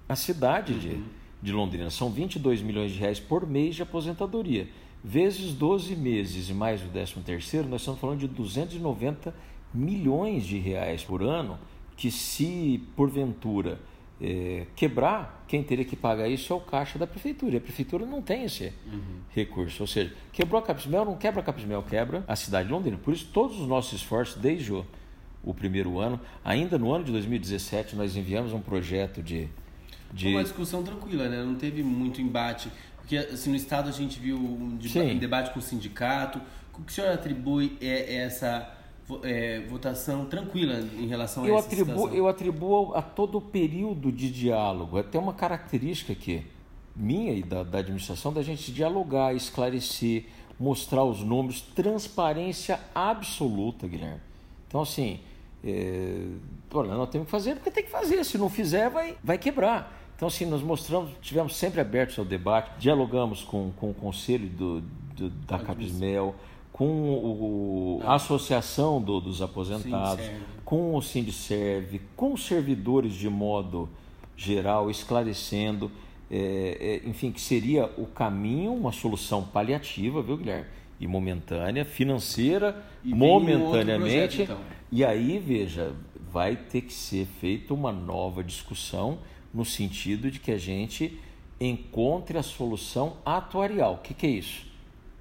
a 0.08 0.16
cidade 0.16 0.72
de, 0.80 0.88
uhum. 0.88 1.04
de 1.42 1.52
Londrina. 1.52 1.90
São 1.90 2.10
22 2.10 2.62
milhões 2.62 2.92
de 2.92 2.98
reais 2.98 3.20
por 3.20 3.46
mês 3.46 3.74
de 3.74 3.82
aposentadoria. 3.82 4.66
Vezes 5.04 5.52
12 5.52 5.94
meses 5.96 6.48
e 6.48 6.54
mais 6.54 6.82
o 6.82 6.88
13 6.88 7.16
terceiro, 7.20 7.68
nós 7.68 7.82
estamos 7.82 8.00
falando 8.00 8.20
de 8.20 8.28
290 8.28 9.34
milhões 9.74 10.46
de 10.46 10.58
reais 10.58 11.04
por 11.04 11.22
ano, 11.22 11.58
que 11.94 12.10
se 12.10 12.82
porventura 12.96 13.78
é, 14.20 14.66
quebrar, 14.76 15.44
quem 15.48 15.62
teria 15.62 15.84
que 15.84 15.96
pagar 15.96 16.28
isso 16.28 16.52
é 16.52 16.56
o 16.56 16.60
caixa 16.60 16.98
da 16.98 17.06
prefeitura. 17.06 17.54
E 17.54 17.56
a 17.56 17.60
prefeitura 17.60 18.04
não 18.04 18.20
tem 18.20 18.44
esse 18.44 18.72
uhum. 18.86 19.20
recurso. 19.30 19.82
Ou 19.82 19.86
seja, 19.86 20.14
quebrou 20.32 20.60
a 20.60 20.64
Capismel, 20.64 21.04
não 21.04 21.16
quebra 21.16 21.40
a 21.40 21.42
Capismel, 21.42 21.82
quebra 21.82 22.22
a 22.28 22.36
cidade 22.36 22.68
de 22.68 22.72
Londrina. 22.72 22.98
Por 22.98 23.14
isso, 23.14 23.28
todos 23.32 23.58
os 23.58 23.66
nossos 23.66 23.94
esforços, 23.94 24.36
desde 24.36 24.72
o, 24.72 24.84
o 25.42 25.54
primeiro 25.54 25.98
ano, 25.98 26.20
ainda 26.44 26.78
no 26.78 26.92
ano 26.92 27.04
de 27.04 27.12
2017, 27.12 27.96
nós 27.96 28.14
enviamos 28.14 28.52
um 28.52 28.60
projeto 28.60 29.22
de. 29.22 29.48
de... 30.12 30.24
Foi 30.24 30.34
uma 30.34 30.44
discussão 30.44 30.82
tranquila, 30.82 31.28
né? 31.28 31.42
não 31.42 31.54
teve 31.54 31.82
muito 31.82 32.20
embate. 32.20 32.70
Porque 32.98 33.16
assim, 33.16 33.50
no 33.50 33.56
Estado 33.56 33.88
a 33.88 33.92
gente 33.92 34.20
viu 34.20 34.36
um, 34.36 34.76
deba 34.76 35.04
um 35.06 35.18
debate 35.18 35.52
com 35.52 35.58
o 35.58 35.62
sindicato. 35.62 36.40
O 36.78 36.82
que 36.82 36.92
o 36.92 36.94
senhor 36.94 37.10
atribui 37.10 37.76
é, 37.80 37.86
é 37.86 38.16
essa 38.22 38.72
é, 39.22 39.60
votação 39.68 40.24
tranquila 40.26 40.80
em 40.98 41.06
relação 41.06 41.46
eu 41.46 41.56
a 41.56 41.58
essa 41.58 41.66
atribuo, 41.66 41.94
situação. 41.94 42.16
Eu 42.16 42.28
atribuo 42.28 42.94
a 42.94 43.02
todo 43.02 43.38
o 43.38 43.40
período 43.40 44.12
de 44.12 44.30
diálogo. 44.30 44.98
Até 44.98 45.18
uma 45.18 45.32
característica 45.32 46.14
que 46.14 46.44
minha 46.94 47.32
e 47.32 47.42
da, 47.42 47.62
da 47.62 47.78
administração 47.78 48.32
da 48.32 48.42
gente 48.42 48.72
dialogar, 48.72 49.34
esclarecer, 49.34 50.26
mostrar 50.58 51.04
os 51.04 51.20
números, 51.20 51.60
transparência 51.60 52.80
absoluta, 52.94 53.86
Guilherme. 53.86 54.20
Então, 54.68 54.82
assim, 54.82 55.20
é, 55.64 56.26
olha, 56.72 56.94
nós 56.94 57.08
temos 57.08 57.26
que 57.26 57.30
fazer 57.30 57.54
porque 57.56 57.70
tem 57.70 57.84
que 57.84 57.90
fazer. 57.90 58.24
Se 58.24 58.38
não 58.38 58.48
fizer, 58.48 58.90
vai, 58.90 59.16
vai 59.22 59.38
quebrar. 59.38 59.98
Então, 60.14 60.28
assim, 60.28 60.44
nós 60.44 60.62
mostramos, 60.62 61.12
tivemos 61.22 61.56
sempre 61.56 61.80
abertos 61.80 62.18
ao 62.18 62.24
debate, 62.26 62.72
dialogamos 62.78 63.42
com, 63.42 63.72
com 63.72 63.90
o 63.90 63.94
conselho 63.94 64.48
do, 64.50 64.82
do 65.16 65.30
da 65.30 65.58
Capismel, 65.58 66.34
com 66.80 66.86
o, 66.86 68.00
a 68.06 68.14
associação 68.14 69.02
do, 69.02 69.20
dos 69.20 69.42
aposentados, 69.42 70.24
com 70.64 70.96
o 70.96 71.02
Sindicerve, 71.02 72.00
com 72.16 72.32
os 72.32 72.46
servidores 72.46 73.12
de 73.12 73.28
modo 73.28 73.86
geral, 74.34 74.90
esclarecendo, 74.90 75.92
é, 76.30 77.02
é, 77.04 77.06
enfim, 77.06 77.32
que 77.32 77.40
seria 77.42 77.84
o 77.98 78.06
caminho, 78.06 78.72
uma 78.72 78.92
solução 78.92 79.42
paliativa, 79.42 80.22
viu, 80.22 80.38
Guilherme? 80.38 80.68
E 80.98 81.06
momentânea, 81.06 81.84
financeira, 81.84 82.82
e 83.04 83.14
momentaneamente, 83.14 84.36
projeto, 84.38 84.52
então. 84.52 84.58
E 84.90 85.04
aí, 85.04 85.38
veja, 85.38 85.92
vai 86.32 86.56
ter 86.56 86.80
que 86.80 86.94
ser 86.94 87.26
feita 87.26 87.74
uma 87.74 87.92
nova 87.92 88.42
discussão 88.42 89.18
no 89.52 89.66
sentido 89.66 90.30
de 90.30 90.40
que 90.40 90.50
a 90.50 90.58
gente 90.58 91.20
encontre 91.60 92.38
a 92.38 92.42
solução 92.42 93.18
atuarial. 93.22 93.96
O 93.96 93.98
que, 93.98 94.14
que 94.14 94.26
é 94.26 94.30
isso? 94.30 94.69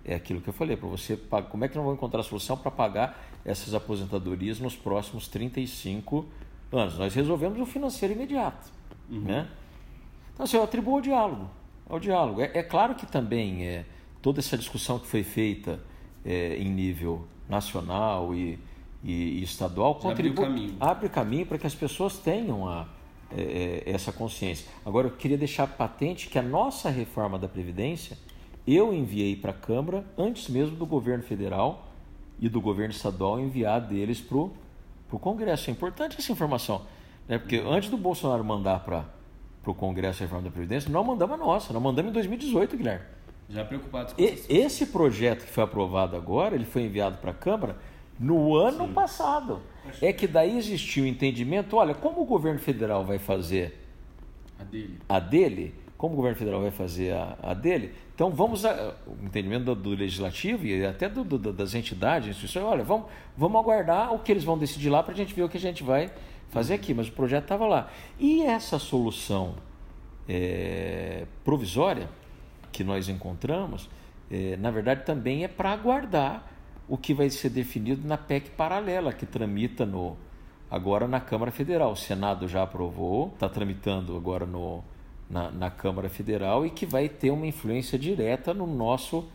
É 0.06 0.16
aquilo 0.16 0.42
que 0.42 0.50
eu 0.50 0.54
falei 0.54 0.76
para 0.76 0.88
você. 0.88 1.18
Como 1.50 1.66
é 1.66 1.68
que 1.68 1.76
nós 1.76 1.84
vamos 1.84 1.98
encontrar 1.98 2.22
a 2.22 2.24
solução 2.24 2.58
para 2.58 2.72
pagar 2.72 3.20
essas 3.46 3.74
aposentadorias 3.74 4.60
nos 4.60 4.76
próximos 4.76 5.28
35 5.28 6.26
anos? 6.72 6.98
Nós 6.98 7.14
resolvemos 7.14 7.60
o 7.60 7.66
financeiro 7.66 8.14
imediato. 8.14 8.70
Uhum. 9.10 9.22
Né? 9.22 9.48
Então, 10.34 10.44
assim, 10.44 10.58
eu 10.58 10.64
atribuo 10.64 10.96
ao 10.96 11.02
diálogo. 11.02 11.50
Ao 11.88 12.00
diálogo. 12.00 12.42
É, 12.42 12.52
é 12.54 12.64
claro 12.64 12.96
que 12.96 13.06
também 13.06 13.66
é, 13.66 13.86
toda 14.22 14.40
essa 14.40 14.58
discussão 14.58 15.00
que 15.00 15.08
foi 15.08 15.24
feita 15.24 15.80
é, 16.26 16.56
em 16.56 16.70
nível 16.70 17.28
nacional 17.48 18.34
e, 18.34 18.60
e, 19.04 19.40
e 19.40 19.44
estadual 19.44 19.96
contribui, 19.96 20.46
abre 20.46 20.54
caminho, 20.54 20.78
abre 20.80 21.10
caminho 21.10 21.46
para 21.46 21.58
que 21.58 21.68
as 21.68 21.76
pessoas 21.76 22.18
tenham 22.18 22.68
a, 22.68 22.88
é, 23.32 23.84
é, 23.86 23.92
essa 23.92 24.12
consciência. 24.12 24.68
Agora, 24.86 25.08
eu 25.08 25.12
queria 25.12 25.38
deixar 25.38 25.68
patente 25.68 26.28
que 26.28 26.40
a 26.40 26.42
nossa 26.42 26.90
reforma 26.90 27.38
da 27.38 27.48
Previdência 27.48 28.18
eu 28.76 28.94
enviei 28.94 29.36
para 29.36 29.52
a 29.52 29.54
Câmara 29.54 30.06
antes 30.18 30.50
mesmo 30.50 30.76
do 30.76 30.86
governo 30.86 31.24
federal 31.24 31.88
e 32.40 32.48
do 32.48 32.62
governo 32.62 32.94
estadual 32.94 33.40
enviar 33.40 33.82
deles 33.82 34.22
para 34.22 34.38
o 34.38 35.20
Congresso. 35.20 35.70
É 35.70 35.74
importante 35.74 36.18
essa 36.18 36.32
informação, 36.32 36.84
né? 37.28 37.38
porque 37.38 37.58
antes 37.58 37.90
do 37.90 37.98
Bolsonaro 37.98 38.44
mandar 38.44 38.80
para 38.82 39.06
o 39.66 39.74
Congresso 39.74 40.24
a 40.24 40.26
reforma 40.26 40.46
da 40.46 40.52
Previdência, 40.52 40.92
nós 40.92 41.06
mandamos 41.06 41.36
a 41.36 41.38
nossa, 41.38 41.74
nós 41.74 41.82
mandamos 41.82 42.12
em 42.12 42.14
2018, 42.14 42.78
Guilherme. 42.78 43.06
Já 43.50 43.66
preocupados 43.66 44.14
com 44.14 44.22
e, 44.22 44.40
Esse 44.48 44.86
projeto 44.88 45.46
que 45.46 45.52
foi 45.52 45.64
aprovado 45.64 46.16
agora, 46.16 46.54
ele 46.54 46.66
foi 46.66 46.84
enviado 46.84 47.18
para 47.18 47.32
a 47.32 47.34
Câmara 47.34 47.76
no 48.20 48.56
ano 48.56 48.88
Sim. 48.88 48.94
passado. 48.94 49.62
É 50.02 50.14
que 50.14 50.28
daí 50.28 50.58
existiu 50.58 51.06
o 51.06 51.08
entendimento, 51.08 51.76
olha, 51.76 51.96
como 51.96 52.22
o 52.22 52.26
governo 52.26 52.60
federal 52.60 53.04
vai 53.04 53.18
fazer 53.18 53.80
a 54.60 54.64
dele, 54.64 55.00
a 55.08 55.20
dele 55.20 55.74
como 56.00 56.14
o 56.14 56.16
governo 56.16 56.38
federal 56.38 56.62
vai 56.62 56.72
fazer 56.72 57.12
a, 57.12 57.38
a 57.44 57.54
dele, 57.54 57.94
então 58.20 58.32
vamos, 58.32 58.66
a, 58.66 58.96
o 59.08 59.26
entendimento 59.26 59.64
do, 59.64 59.76
do, 59.76 59.90
legislativo 59.92 60.66
e 60.66 60.86
até 60.86 61.08
do, 61.08 61.24
do, 61.24 61.54
das 61.54 61.74
entidades, 61.74 62.28
instituições, 62.28 62.66
olha, 62.66 62.84
vamos, 62.84 63.06
vamos 63.38 63.58
aguardar 63.62 64.14
o 64.14 64.20
que 64.20 64.30
eles 64.30 64.44
vão 64.44 64.58
decidir 64.58 64.90
lá 64.90 65.02
para 65.02 65.14
a 65.14 65.16
gente 65.16 65.34
ver 65.34 65.44
o 65.44 65.48
que 65.48 65.56
a 65.56 65.62
gente 65.62 65.84
vai 65.84 66.12
fazer 66.50 66.74
aqui, 66.74 66.94
mas 66.94 67.08
o 67.08 67.14
projeto 67.14 67.44
estava 67.44 67.66
lá. 67.66 67.90
E 68.20 68.42
essa 68.42 68.78
solução 68.78 69.56
é, 70.28 71.28
provisória, 71.46 72.10
que 72.74 72.84
nós 72.84 73.08
encontramos, 73.08 73.90
é, 74.30 74.58
na 74.58 74.70
verdade 74.70 75.06
também 75.06 75.46
é 75.46 75.48
para 75.48 75.72
aguardar 75.72 76.46
o 76.90 76.98
que 76.98 77.14
vai 77.14 77.30
ser 77.30 77.52
definido 77.52 78.06
na 78.06 78.18
PEC 78.18 78.50
paralela 78.50 79.14
que 79.14 79.26
tramita 79.26 79.86
no 79.86 80.18
agora 80.70 81.08
na 81.08 81.22
Câmara 81.22 81.52
Federal. 81.54 81.94
O 81.94 81.96
Senado 81.96 82.50
já 82.50 82.64
aprovou, 82.64 83.32
está 83.34 83.48
tramitando 83.48 84.18
agora 84.18 84.46
no, 84.46 84.84
na, 85.30 85.52
na, 85.52 85.70
Câmara 85.70 86.10
Federal 86.10 86.66
e 86.66 86.70
que 86.70 86.86
vai 86.86 87.08
ter 87.08 87.32
uma 87.32 87.46
influência 87.46 87.98
direta 87.98 88.54
no 88.54 88.66
nosso 88.66 89.26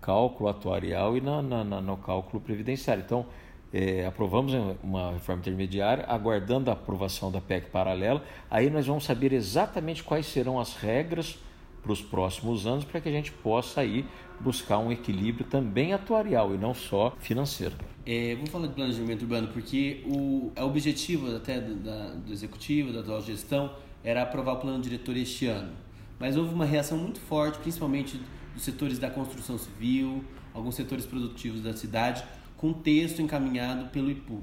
cálculo 0.00 0.48
atuarial 0.48 1.16
e 1.16 1.20
na, 1.20 1.42
na, 1.42 1.64
no 1.64 1.96
cálculo 1.96 2.42
previdenciário. 2.42 3.02
Então, 3.04 3.26
é, 3.72 4.06
aprovamos 4.06 4.52
uma 4.82 5.12
reforma 5.12 5.40
intermediária, 5.40 6.04
aguardando 6.06 6.70
a 6.70 6.74
aprovação 6.74 7.32
da 7.32 7.40
PEC 7.40 7.70
paralela. 7.70 8.22
Aí 8.50 8.70
nós 8.70 8.86
vamos 8.86 9.04
saber 9.04 9.32
exatamente 9.32 10.02
quais 10.02 10.26
serão 10.26 10.60
as 10.60 10.76
regras 10.76 11.38
para 11.82 11.92
os 11.92 12.00
próximos 12.00 12.66
anos 12.66 12.84
para 12.84 13.00
que 13.00 13.08
a 13.08 13.12
gente 13.12 13.30
possa 13.30 13.80
aí 13.80 14.06
buscar 14.40 14.78
um 14.78 14.90
equilíbrio 14.90 15.44
também 15.46 15.92
atuarial 15.92 16.54
e 16.54 16.58
não 16.58 16.72
só 16.72 17.14
financeiro. 17.18 17.74
É, 18.06 18.34
vamos 18.34 18.50
falar 18.50 18.66
de 18.66 18.74
planejamento 18.74 19.22
urbano 19.22 19.48
porque 19.48 20.02
o, 20.06 20.52
o 20.56 20.64
objetivo 20.64 21.34
até 21.34 21.60
do, 21.60 21.74
da, 21.74 22.14
do 22.14 22.32
executivo, 22.32 22.92
da 22.92 23.00
atual 23.00 23.20
gestão, 23.22 23.72
era 24.04 24.22
aprovar 24.22 24.52
o 24.52 24.56
plano 24.58 24.82
diretor 24.82 25.16
este 25.16 25.46
ano. 25.46 25.72
Mas 26.18 26.36
houve 26.36 26.54
uma 26.54 26.64
reação 26.64 26.96
muito 26.96 27.18
forte, 27.18 27.58
principalmente 27.58 28.20
dos 28.54 28.62
setores 28.62 28.98
da 28.98 29.10
construção 29.10 29.58
civil, 29.58 30.24
alguns 30.52 30.76
setores 30.76 31.04
produtivos 31.04 31.62
da 31.62 31.72
cidade, 31.72 32.24
com 32.56 32.72
texto 32.72 33.20
encaminhado 33.20 33.88
pelo 33.88 34.10
IPU, 34.10 34.42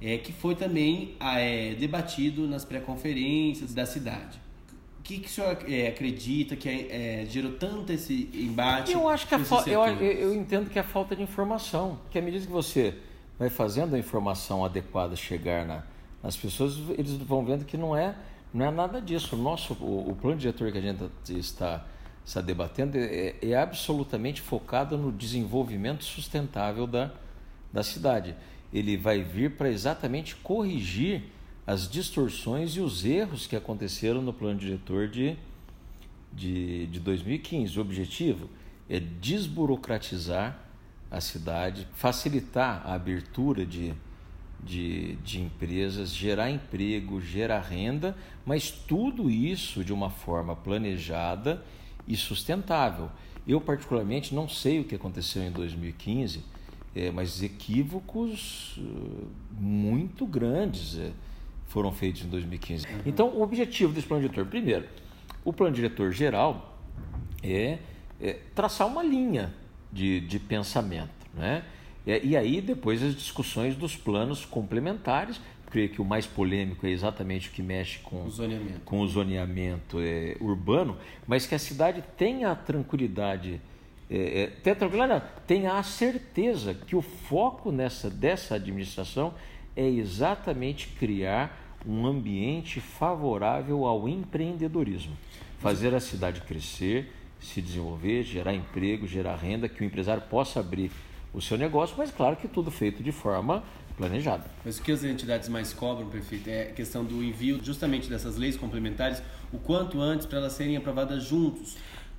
é, 0.00 0.16
que 0.16 0.32
foi 0.32 0.54
também 0.54 1.16
é, 1.20 1.74
debatido 1.74 2.46
nas 2.48 2.64
pré-conferências 2.64 3.74
da 3.74 3.84
cidade 3.84 4.46
que, 5.06 5.20
que 5.20 5.28
o 5.28 5.30
senhor 5.30 5.56
é, 5.68 5.86
acredita 5.86 6.56
que 6.56 6.68
é, 6.68 7.22
é, 7.22 7.26
gerou 7.26 7.52
tanto 7.52 7.92
esse 7.92 8.28
embate? 8.34 8.92
Eu 8.92 9.08
acho 9.08 9.28
que 9.28 9.34
a 9.36 9.38
eu, 9.38 9.84
eu 10.02 10.34
entendo 10.34 10.68
que 10.68 10.78
é 10.78 10.82
a 10.82 10.84
falta 10.84 11.14
de 11.14 11.22
informação. 11.22 12.00
Que 12.10 12.18
à 12.18 12.22
medida 12.22 12.44
que 12.44 12.50
você 12.50 12.92
vai 13.38 13.48
fazendo 13.48 13.94
a 13.94 13.98
informação 13.98 14.64
adequada 14.64 15.14
chegar 15.14 15.64
na, 15.64 15.84
nas 16.20 16.36
pessoas, 16.36 16.76
eles 16.98 17.12
vão 17.18 17.44
vendo 17.44 17.64
que 17.64 17.76
não 17.76 17.96
é, 17.96 18.16
não 18.52 18.66
é 18.66 18.70
nada 18.70 19.00
disso. 19.00 19.36
O 19.36 19.38
nosso, 19.38 19.74
o, 19.74 20.10
o 20.10 20.14
plano 20.14 20.38
diretor 20.38 20.70
que 20.72 20.78
a 20.78 20.80
gente 20.80 21.10
está, 21.28 21.84
está 22.24 22.40
debatendo 22.40 22.96
é, 22.96 23.36
é 23.42 23.56
absolutamente 23.56 24.40
focado 24.40 24.96
no 24.96 25.12
desenvolvimento 25.12 26.04
sustentável 26.04 26.86
da, 26.86 27.10
da 27.72 27.82
cidade. 27.82 28.34
Ele 28.72 28.96
vai 28.96 29.22
vir 29.22 29.52
para 29.52 29.68
exatamente 29.68 30.34
corrigir 30.36 31.24
as 31.66 31.88
distorções 31.88 32.76
e 32.76 32.80
os 32.80 33.04
erros 33.04 33.46
que 33.46 33.56
aconteceram 33.56 34.22
no 34.22 34.32
plano 34.32 34.58
diretor 34.58 35.08
de, 35.08 35.36
de, 36.32 36.86
de 36.86 37.00
2015. 37.00 37.78
O 37.78 37.82
objetivo 37.82 38.48
é 38.88 39.00
desburocratizar 39.00 40.58
a 41.10 41.20
cidade, 41.20 41.86
facilitar 41.94 42.82
a 42.84 42.94
abertura 42.94 43.66
de, 43.66 43.92
de, 44.66 45.14
de 45.16 45.40
empresas, 45.40 46.10
gerar 46.10 46.50
emprego, 46.50 47.20
gerar 47.20 47.60
renda, 47.60 48.16
mas 48.44 48.70
tudo 48.70 49.30
isso 49.30 49.84
de 49.84 49.92
uma 49.92 50.10
forma 50.10 50.56
planejada 50.56 51.62
e 52.06 52.16
sustentável. 52.16 53.08
Eu, 53.46 53.60
particularmente, 53.60 54.34
não 54.34 54.48
sei 54.48 54.80
o 54.80 54.84
que 54.84 54.94
aconteceu 54.94 55.42
em 55.42 55.52
2015, 55.52 56.42
é, 56.94 57.10
mas 57.10 57.42
equívocos 57.42 58.76
uh, 58.78 59.28
muito 59.58 60.26
grandes. 60.26 60.98
É, 60.98 61.12
foram 61.68 61.92
feitos 61.92 62.24
em 62.24 62.28
2015. 62.28 62.86
Uhum. 62.86 63.00
Então, 63.06 63.28
o 63.28 63.42
objetivo 63.42 63.92
desse 63.92 64.06
plano 64.06 64.22
diretor, 64.22 64.46
primeiro, 64.46 64.86
o 65.44 65.52
plano 65.52 65.74
diretor 65.74 66.12
geral 66.12 66.78
é, 67.42 67.78
é 68.20 68.34
traçar 68.54 68.86
uma 68.86 69.02
linha 69.02 69.52
de, 69.92 70.20
de 70.20 70.38
pensamento, 70.38 71.10
né? 71.34 71.64
É, 72.06 72.20
e 72.22 72.36
aí 72.36 72.60
depois 72.60 73.02
as 73.02 73.14
discussões 73.14 73.74
dos 73.74 73.96
planos 73.96 74.44
complementares. 74.44 75.40
Creio 75.68 75.88
que 75.88 76.00
o 76.00 76.04
mais 76.04 76.26
polêmico 76.26 76.86
é 76.86 76.90
exatamente 76.90 77.48
o 77.48 77.52
que 77.52 77.60
mexe 77.60 77.98
com 77.98 78.24
o 78.24 78.30
zoneamento, 78.30 78.80
com 78.84 79.00
o 79.00 79.08
zoneamento 79.08 79.98
é, 80.00 80.36
urbano, 80.40 80.96
mas 81.26 81.44
que 81.44 81.56
a 81.56 81.58
cidade 81.58 82.04
tenha 82.16 82.52
a 82.52 82.54
tranquilidade, 82.54 83.60
é, 84.08 84.42
é, 84.42 84.46
tenha, 84.46 84.76
tranquilidade 84.76 85.12
não, 85.24 85.30
tenha 85.44 85.74
a 85.74 85.82
certeza 85.82 86.72
que 86.72 86.94
o 86.94 87.02
foco 87.02 87.72
nessa, 87.72 88.08
dessa 88.08 88.54
administração 88.54 89.34
é 89.74 89.88
exatamente 89.88 90.86
criar 90.86 91.76
um 91.84 92.06
ambiente 92.06 92.80
favorável 92.80 93.84
ao 93.84 94.08
empreendedorismo. 94.08 95.16
Fazer 95.58 95.94
a 95.94 96.00
cidade 96.00 96.42
crescer, 96.42 97.12
se 97.40 97.60
desenvolver, 97.60 98.22
gerar 98.22 98.54
emprego, 98.54 99.06
gerar 99.06 99.34
renda, 99.34 99.68
que 99.68 99.82
o 99.82 99.84
empresário 99.84 100.22
possa 100.30 100.60
abrir 100.60 100.90
o 101.36 101.40
seu 101.42 101.58
negócio, 101.58 101.94
mas 101.98 102.10
claro 102.10 102.34
que 102.34 102.48
tudo 102.48 102.70
feito 102.70 103.02
de 103.02 103.12
forma 103.12 103.62
planejada. 103.94 104.44
Mas 104.64 104.78
o 104.78 104.82
que 104.82 104.90
as 104.90 105.04
entidades 105.04 105.50
mais 105.50 105.72
cobram, 105.72 106.08
prefeito, 106.08 106.48
é 106.48 106.62
a 106.62 106.72
questão 106.72 107.04
do 107.04 107.22
envio 107.22 107.60
justamente 107.62 108.08
dessas 108.08 108.36
leis 108.36 108.56
complementares 108.56 109.22
o 109.52 109.58
quanto 109.58 110.00
antes 110.00 110.26
para 110.26 110.38
elas 110.38 110.54
serem 110.54 110.78
aprovadas 110.78 111.24
juntos 111.24 111.76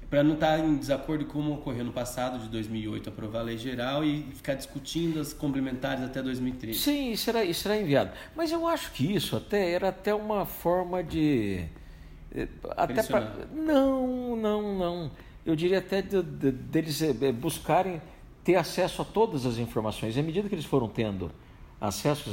para 0.08 0.24
não 0.24 0.36
estar 0.36 0.60
tá 0.60 0.64
em 0.64 0.78
desacordo 0.78 1.26
como 1.26 1.56
ocorreu 1.56 1.84
no 1.84 1.92
passado, 1.92 2.40
de 2.40 2.48
2008, 2.48 3.10
aprovar 3.10 3.40
a 3.40 3.44
lei 3.44 3.58
geral 3.58 4.06
e 4.06 4.24
ficar 4.36 4.54
discutindo 4.54 5.20
as 5.20 5.34
complementares 5.34 6.04
até 6.04 6.22
2013. 6.22 6.80
Sim, 6.80 7.12
isso 7.12 7.26
será, 7.26 7.44
isso 7.44 7.64
será 7.64 7.76
enviado. 7.76 8.12
Mas 8.36 8.52
eu 8.52 8.68
acho 8.68 8.92
que 8.92 9.16
isso 9.16 9.36
até 9.36 9.72
era 9.72 9.90
até 9.90 10.14
uma 10.14 10.46
forma 10.46 11.04
de. 11.04 11.66
Eh, 12.34 12.48
até 12.78 13.04
pra, 13.04 13.34
não, 13.52 14.36
não, 14.38 14.78
não. 14.78 15.12
Eu 15.46 15.56
diria 15.56 15.80
até 15.80 16.02
de, 16.02 16.22
de, 16.22 16.52
deles 16.52 17.02
eh, 17.02 17.14
eh, 17.22 17.32
buscarem 17.34 18.02
ter 18.48 18.56
acesso 18.56 19.02
a 19.02 19.06
todas 19.06 19.46
as 19.46 19.58
informações. 19.58 20.16
E 20.16 20.22
à 20.22 20.24
medida 20.24 20.48
que 20.48 20.56
eles 20.56 20.64
foram 20.64 20.88
tendo 20.88 21.30
acesso 21.82 22.30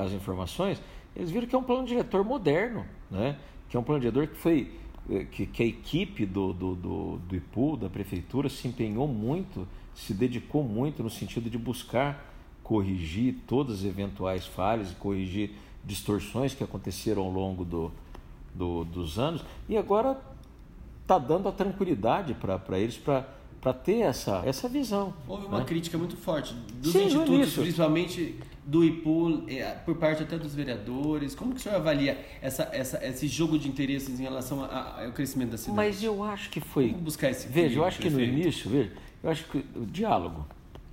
às 0.00 0.12
informações, 0.12 0.80
eles 1.16 1.28
viram 1.28 1.48
que 1.48 1.56
é 1.56 1.58
um 1.58 1.64
plano 1.64 1.84
diretor 1.84 2.22
moderno, 2.22 2.86
né? 3.10 3.36
que 3.68 3.76
é 3.76 3.80
um 3.80 3.82
plano 3.82 4.00
diretor 4.00 4.28
que 4.28 4.36
foi 4.36 4.70
eh, 5.10 5.24
que, 5.24 5.44
que 5.44 5.64
a 5.64 5.66
equipe 5.66 6.24
do, 6.24 6.52
do, 6.52 6.76
do, 6.76 7.16
do 7.18 7.34
IPU, 7.34 7.76
da 7.78 7.88
prefeitura, 7.88 8.48
se 8.48 8.68
empenhou 8.68 9.08
muito, 9.08 9.66
se 9.92 10.14
dedicou 10.14 10.62
muito 10.62 11.02
no 11.02 11.10
sentido 11.10 11.50
de 11.50 11.58
buscar 11.58 12.32
corrigir 12.62 13.34
todas 13.44 13.80
as 13.80 13.84
eventuais 13.84 14.46
falhas, 14.46 14.92
corrigir 14.92 15.50
distorções 15.84 16.54
que 16.54 16.62
aconteceram 16.62 17.22
ao 17.22 17.30
longo 17.30 17.64
do, 17.64 17.90
do, 18.54 18.84
dos 18.84 19.18
anos, 19.18 19.44
e 19.68 19.76
agora 19.76 20.16
está 21.02 21.18
dando 21.18 21.48
a 21.48 21.52
tranquilidade 21.52 22.34
para 22.34 22.78
eles 22.78 22.96
para 22.96 23.28
ter 23.72 24.00
essa, 24.00 24.42
essa 24.44 24.68
visão. 24.68 25.14
Houve 25.26 25.46
uma 25.46 25.58
né? 25.58 25.64
crítica 25.64 25.96
muito 25.96 26.16
forte 26.16 26.54
dos 26.80 26.92
Sim, 26.92 27.06
institutos, 27.06 27.54
principalmente 27.54 28.38
do 28.64 28.84
IPU, 28.84 29.44
é, 29.48 29.70
por 29.84 29.96
parte 29.96 30.22
até 30.22 30.36
dos 30.36 30.54
vereadores? 30.54 31.34
Como 31.34 31.52
que 31.52 31.60
o 31.60 31.62
senhor 31.62 31.76
avalia 31.76 32.18
essa, 32.42 32.68
essa, 32.72 33.04
esse 33.06 33.28
jogo 33.28 33.58
de 33.58 33.68
interesses 33.68 34.18
em 34.18 34.24
relação 34.24 34.64
ao 34.64 35.12
crescimento 35.12 35.50
da 35.50 35.58
cidade? 35.58 35.76
Mas 35.76 36.02
eu 36.02 36.22
acho 36.24 36.50
que 36.50 36.60
foi. 36.60 36.88
Vamos 36.88 37.02
buscar 37.02 37.30
esse 37.30 37.46
Veja, 37.48 37.78
eu 37.78 37.84
acho 37.84 37.98
que 38.00 38.10
no 38.10 38.20
início, 38.20 38.68
veja, 38.68 38.92
eu 39.22 39.30
acho 39.30 39.44
que 39.44 39.64
o 39.74 39.86
diálogo, 39.86 40.44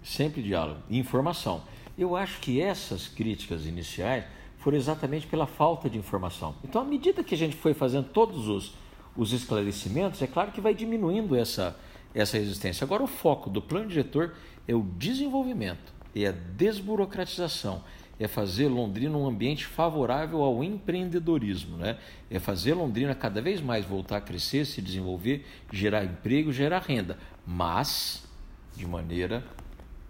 sempre 0.04 0.42
diálogo, 0.42 0.82
informação. 0.90 1.64
Eu 1.98 2.16
acho 2.16 2.40
que 2.40 2.62
essas 2.62 3.08
críticas 3.08 3.66
iniciais 3.66 4.26
foram 4.60 4.78
exatamente 4.78 5.28
pela 5.28 5.46
falta 5.46 5.90
de 5.90 5.98
informação. 5.98 6.56
Então, 6.64 6.82
à 6.82 6.86
medida 6.86 7.24
que 7.24 7.36
a 7.36 7.38
gente 7.38 7.56
foi 7.56 7.74
fazendo 7.74 8.08
todos 8.08 8.48
os, 8.48 8.74
os 9.16 9.34
esclarecimentos, 9.34 10.22
é 10.22 10.28
claro 10.28 10.52
que 10.52 10.62
vai 10.62 10.74
diminuindo 10.74 11.36
essa, 11.36 11.76
essa 12.14 12.38
resistência. 12.38 12.86
Agora, 12.86 13.04
o 13.04 13.08
foco 13.08 13.50
do 13.50 13.62
plano 13.62 13.88
diretor 13.88 14.34
é 14.68 14.74
o 14.74 14.84
desenvolvimento 14.98 15.94
é 16.16 16.28
a 16.28 16.32
desburocratização, 16.32 17.84
é 18.20 18.28
fazer 18.28 18.68
Londrina 18.68 19.18
um 19.18 19.26
ambiente 19.26 19.66
favorável 19.66 20.44
ao 20.44 20.64
empreendedorismo, 20.64 21.78
né? 21.78 21.98
é 22.30 22.38
fazer 22.38 22.76
Londrina 22.76 23.16
cada 23.16 23.42
vez 23.42 23.60
mais 23.60 23.86
voltar 23.86 24.18
a 24.18 24.22
crescer, 24.22 24.66
se 24.66 24.82
desenvolver, 24.82 25.46
gerar 25.72 26.04
emprego, 26.04 26.54
gerar 26.54 26.80
renda, 26.80 27.18
mas 27.46 28.24
de 28.76 28.86
maneira 28.86 29.44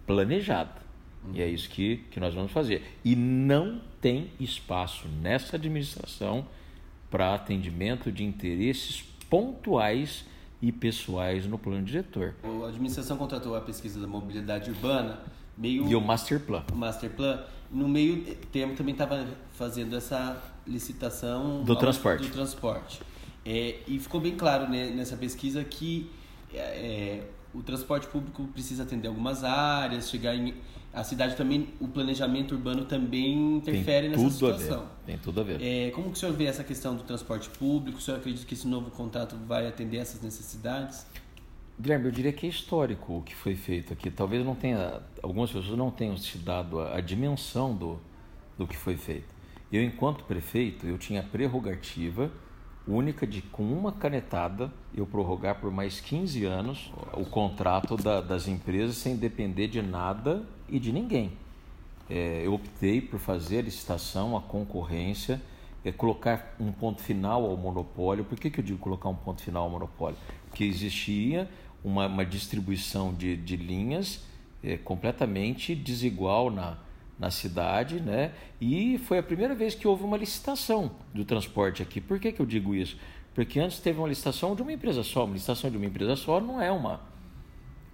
planejada. 0.06 0.84
E 1.32 1.40
é 1.40 1.48
isso 1.48 1.70
que, 1.70 2.04
que 2.10 2.20
nós 2.20 2.34
vamos 2.34 2.52
fazer. 2.52 2.82
E 3.02 3.16
não 3.16 3.80
tem 3.98 4.30
espaço 4.38 5.08
nessa 5.08 5.56
administração 5.56 6.46
para 7.10 7.34
atendimento 7.34 8.12
de 8.12 8.22
interesses 8.22 9.02
pontuais 9.30 10.26
e 10.64 10.72
pessoais 10.72 11.46
no 11.46 11.58
plano 11.58 11.84
diretor. 11.84 12.34
A 12.42 12.68
administração 12.68 13.18
contratou 13.18 13.54
a 13.54 13.60
pesquisa 13.60 14.00
da 14.00 14.06
mobilidade 14.06 14.70
urbana 14.70 15.20
meio 15.58 15.86
e 15.86 15.94
o 15.94 16.00
master 16.00 16.40
plan. 16.40 16.64
O 16.72 16.76
master 16.76 17.10
plan 17.10 17.44
no 17.70 17.86
meio 17.86 18.34
termo 18.50 18.74
também 18.74 18.92
estava 18.92 19.26
fazendo 19.52 19.94
essa 19.94 20.42
licitação 20.66 21.62
do 21.64 21.76
transporte. 21.76 22.26
Do 22.26 22.32
transporte. 22.32 23.02
É, 23.44 23.80
e 23.86 23.98
ficou 23.98 24.22
bem 24.22 24.34
claro 24.36 24.66
né, 24.66 24.88
nessa 24.88 25.18
pesquisa 25.18 25.62
que 25.62 26.10
é, 26.54 27.24
o 27.52 27.62
transporte 27.62 28.06
público 28.06 28.44
precisa 28.46 28.84
atender 28.84 29.08
algumas 29.08 29.44
áreas, 29.44 30.08
chegar 30.08 30.34
em 30.34 30.54
a 30.94 31.02
cidade 31.02 31.36
também, 31.36 31.68
o 31.80 31.88
planejamento 31.88 32.54
urbano 32.54 32.84
também 32.84 33.56
interfere 33.56 34.08
nessa 34.08 34.30
situação. 34.30 34.86
Tem 35.04 35.18
tudo 35.18 35.40
a 35.40 35.44
ver. 35.44 35.60
É, 35.60 35.90
como 35.90 36.10
que 36.10 36.16
o 36.16 36.16
senhor 36.16 36.34
vê 36.34 36.44
essa 36.44 36.62
questão 36.62 36.94
do 36.94 37.02
transporte 37.02 37.48
público? 37.50 37.98
O 37.98 38.00
senhor 38.00 38.18
acredita 38.18 38.46
que 38.46 38.54
esse 38.54 38.68
novo 38.68 38.90
contrato 38.90 39.36
vai 39.46 39.66
atender 39.66 39.98
essas 39.98 40.22
necessidades? 40.22 41.04
Guilherme, 41.78 42.06
eu 42.06 42.12
diria 42.12 42.32
que 42.32 42.46
é 42.46 42.48
histórico 42.48 43.18
o 43.18 43.22
que 43.22 43.34
foi 43.34 43.56
feito 43.56 43.92
aqui. 43.92 44.08
Talvez 44.08 44.44
não 44.44 44.54
tenha, 44.54 45.02
algumas 45.20 45.50
pessoas 45.50 45.76
não 45.76 45.90
tenham 45.90 46.16
se 46.16 46.38
dado 46.38 46.78
a, 46.78 46.96
a 46.96 47.00
dimensão 47.00 47.74
do, 47.74 47.98
do 48.56 48.66
que 48.66 48.76
foi 48.76 48.96
feito. 48.96 49.34
Eu, 49.72 49.82
enquanto 49.82 50.22
prefeito, 50.22 50.86
eu 50.86 50.96
tinha 50.96 51.20
a 51.20 51.24
prerrogativa 51.24 52.30
única 52.86 53.26
de, 53.26 53.40
com 53.40 53.62
uma 53.62 53.92
canetada, 53.92 54.70
eu 54.94 55.06
prorrogar 55.06 55.60
por 55.60 55.70
mais 55.70 56.00
15 56.00 56.44
anos 56.44 56.92
o 57.14 57.24
contrato 57.24 57.96
da, 57.96 58.20
das 58.20 58.46
empresas 58.46 58.96
sem 58.96 59.16
depender 59.16 59.68
de 59.68 59.80
nada 59.80 60.42
e 60.68 60.78
de 60.78 60.92
ninguém. 60.92 61.32
É, 62.08 62.42
eu 62.44 62.52
optei 62.52 63.00
por 63.00 63.18
fazer 63.18 63.60
a 63.60 63.62
licitação, 63.62 64.36
a 64.36 64.42
concorrência, 64.42 65.40
é, 65.84 65.90
colocar 65.90 66.54
um 66.60 66.70
ponto 66.72 67.02
final 67.02 67.44
ao 67.44 67.56
monopólio. 67.56 68.24
Por 68.24 68.38
que, 68.38 68.50
que 68.50 68.60
eu 68.60 68.64
digo 68.64 68.78
colocar 68.78 69.08
um 69.08 69.14
ponto 69.14 69.42
final 69.42 69.64
ao 69.64 69.70
monopólio? 69.70 70.18
Porque 70.48 70.64
existia 70.64 71.48
uma, 71.82 72.06
uma 72.06 72.24
distribuição 72.24 73.14
de, 73.14 73.36
de 73.36 73.56
linhas 73.56 74.22
é, 74.62 74.76
completamente 74.76 75.74
desigual 75.74 76.50
na, 76.50 76.78
na 77.18 77.30
cidade, 77.30 78.00
né? 78.00 78.32
E 78.60 78.98
foi 78.98 79.18
a 79.18 79.22
primeira 79.22 79.54
vez 79.54 79.74
que 79.74 79.86
houve 79.86 80.02
uma 80.02 80.16
licitação 80.16 80.92
do 81.12 81.24
transporte 81.24 81.82
aqui. 81.82 82.00
Por 82.00 82.18
que, 82.18 82.32
que 82.32 82.40
eu 82.40 82.46
digo 82.46 82.74
isso? 82.74 82.98
Porque 83.34 83.58
antes 83.60 83.78
teve 83.80 83.98
uma 83.98 84.08
licitação 84.08 84.54
de 84.54 84.62
uma 84.62 84.72
empresa 84.72 85.02
só. 85.02 85.24
Uma 85.24 85.34
licitação 85.34 85.70
de 85.70 85.76
uma 85.76 85.86
empresa 85.86 86.16
só 86.16 86.40
não 86.40 86.60
é 86.60 86.70
uma, 86.70 87.00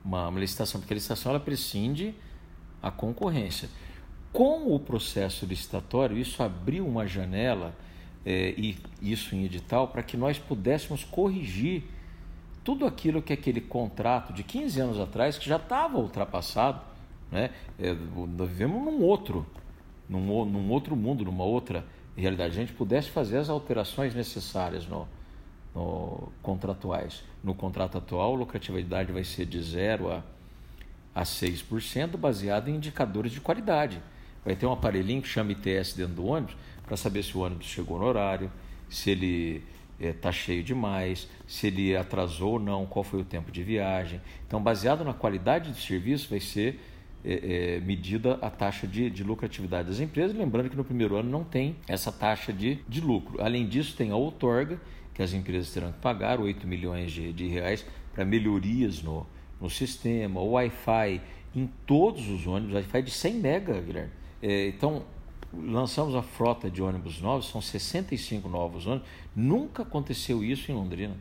uma, 0.05 0.29
uma 0.29 0.41
licitação, 0.41 0.81
porque 0.81 0.93
a 0.93 0.97
licitação 0.97 1.31
ela 1.31 1.41
prescinde 1.41 2.15
a 2.83 2.91
concorrência. 2.91 3.69
Com 4.33 4.75
o 4.75 4.79
processo 4.79 5.45
licitatório, 5.45 6.17
isso 6.17 6.43
abriu 6.43 6.87
uma 6.87 7.07
janela, 7.07 7.75
é, 8.25 8.55
e 8.57 8.79
isso 9.03 9.35
em 9.35 9.45
edital, 9.45 9.89
para 9.89 10.03
que 10.03 10.17
nós 10.17 10.39
pudéssemos 10.39 11.05
corrigir 11.05 11.85
tudo 12.63 12.87
aquilo 12.87 13.23
que 13.23 13.33
aquele 13.33 13.61
contrato 13.61 14.33
de 14.33 14.45
15 14.45 14.81
anos 14.81 15.01
atrás, 15.01 15.39
que 15.39 15.49
já 15.49 15.57
estava 15.57 15.99
ultrapassado, 15.99 16.90
né? 17.31 17.51
É, 17.79 17.95
nós 17.95 18.49
vivemos 18.49 18.83
num 18.83 19.03
outro, 19.03 19.47
num, 20.09 20.45
num 20.45 20.71
outro 20.71 20.97
mundo, 20.97 21.25
numa 21.25 21.45
outra 21.45 21.85
realidade. 22.17 22.53
A 22.53 22.61
gente 22.61 22.73
pudesse 22.73 23.11
fazer 23.11 23.39
as 23.39 23.49
alterações 23.49 24.15
necessárias 24.15 24.87
no, 24.87 25.07
no 25.75 26.33
contratuais. 26.43 27.23
No 27.43 27.55
contrato 27.55 27.99
atual, 27.99 28.35
a 28.35 28.39
lucratividade 28.39 29.13
vai 29.13 29.25
ser 29.25 29.47
de 29.47 29.61
0 29.63 30.11
a, 30.13 30.23
a 31.15 31.23
6%, 31.23 32.17
baseado 32.17 32.69
em 32.69 32.77
indicadores 32.77 33.33
de 33.33 33.41
qualidade. 33.41 34.03
Vai 34.45 34.57
ter 34.57 34.67
um 34.67 34.73
aparelhinho 34.73 35.23
que 35.23 35.29
chama 35.29 35.53
ITS 35.53 35.95
dentro 35.95 36.15
do 36.15 36.27
ônibus 36.27 36.57
para 36.85 36.97
saber 36.97 37.23
se 37.23 37.37
o 37.37 37.41
ônibus 37.41 37.67
chegou 37.67 37.99
no 37.99 38.05
horário, 38.05 38.51
se 38.89 39.11
ele 39.11 39.63
está 39.99 40.31
é, 40.31 40.33
cheio 40.33 40.63
demais, 40.63 41.29
se 41.47 41.67
ele 41.67 41.95
atrasou 41.95 42.55
ou 42.55 42.59
não, 42.59 42.87
qual 42.87 43.05
foi 43.05 43.21
o 43.21 43.25
tempo 43.25 43.53
de 43.53 43.63
viagem. 43.63 44.21
Então, 44.47 44.61
baseado 44.63 45.05
na 45.05 45.13
qualidade 45.13 45.71
do 45.71 45.77
serviço, 45.77 46.29
vai 46.31 46.41
ser 46.41 46.81
é, 47.25 47.77
é, 47.77 47.81
medida 47.81 48.39
a 48.41 48.49
taxa 48.49 48.87
de, 48.87 49.11
de, 49.11 49.23
lucratividade 49.23 49.89
das 49.89 50.01
empresas. 50.01 50.37
Lembrando 50.37 50.71
que 50.71 50.77
no 50.77 50.85
primeiro 50.85 51.17
ano 51.17 51.29
não 51.29 51.45
tem 51.45 51.77
essa 51.87 52.11
taxa 52.11 52.53
de, 52.53 52.79
de 52.89 53.01
lucro. 53.01 53.43
Além 53.43 53.67
disso, 53.67 53.97
tem 53.97 54.11
a 54.11 54.17
outorga, 54.17 54.81
que 55.15 55.23
as 55.23 55.33
empresas 55.33 55.71
terão 55.73 55.93
que 55.93 55.99
pagar 55.99 56.41
8 56.41 56.67
milhões 56.67 57.13
de, 57.13 57.33
de 57.33 57.47
reais 57.47 57.85
para 58.15 58.25
melhorias 58.25 59.03
no, 59.03 59.27
no 59.61 59.69
sistema, 59.69 60.41
o 60.41 60.53
Wi-Fi 60.53 61.21
em 61.55 61.69
todos 61.87 62.29
os 62.29 62.47
ônibus, 62.47 62.75
Wi-Fi 62.75 63.03
de 63.03 63.11
100 63.11 63.35
mega, 63.35 63.81
Guilherme. 63.81 64.13
É, 64.43 64.69
então, 64.69 65.03
lançamos 65.53 66.15
a 66.15 66.23
frota 66.23 66.71
de 66.71 66.81
ônibus 66.81 67.21
novos, 67.21 67.49
são 67.49 67.61
65 67.61 68.49
novos 68.49 68.87
ônibus. 68.87 69.09
Nunca 69.35 69.83
aconteceu 69.83 70.43
isso 70.45 70.71
em 70.71 70.75
Londrina. 70.75 71.17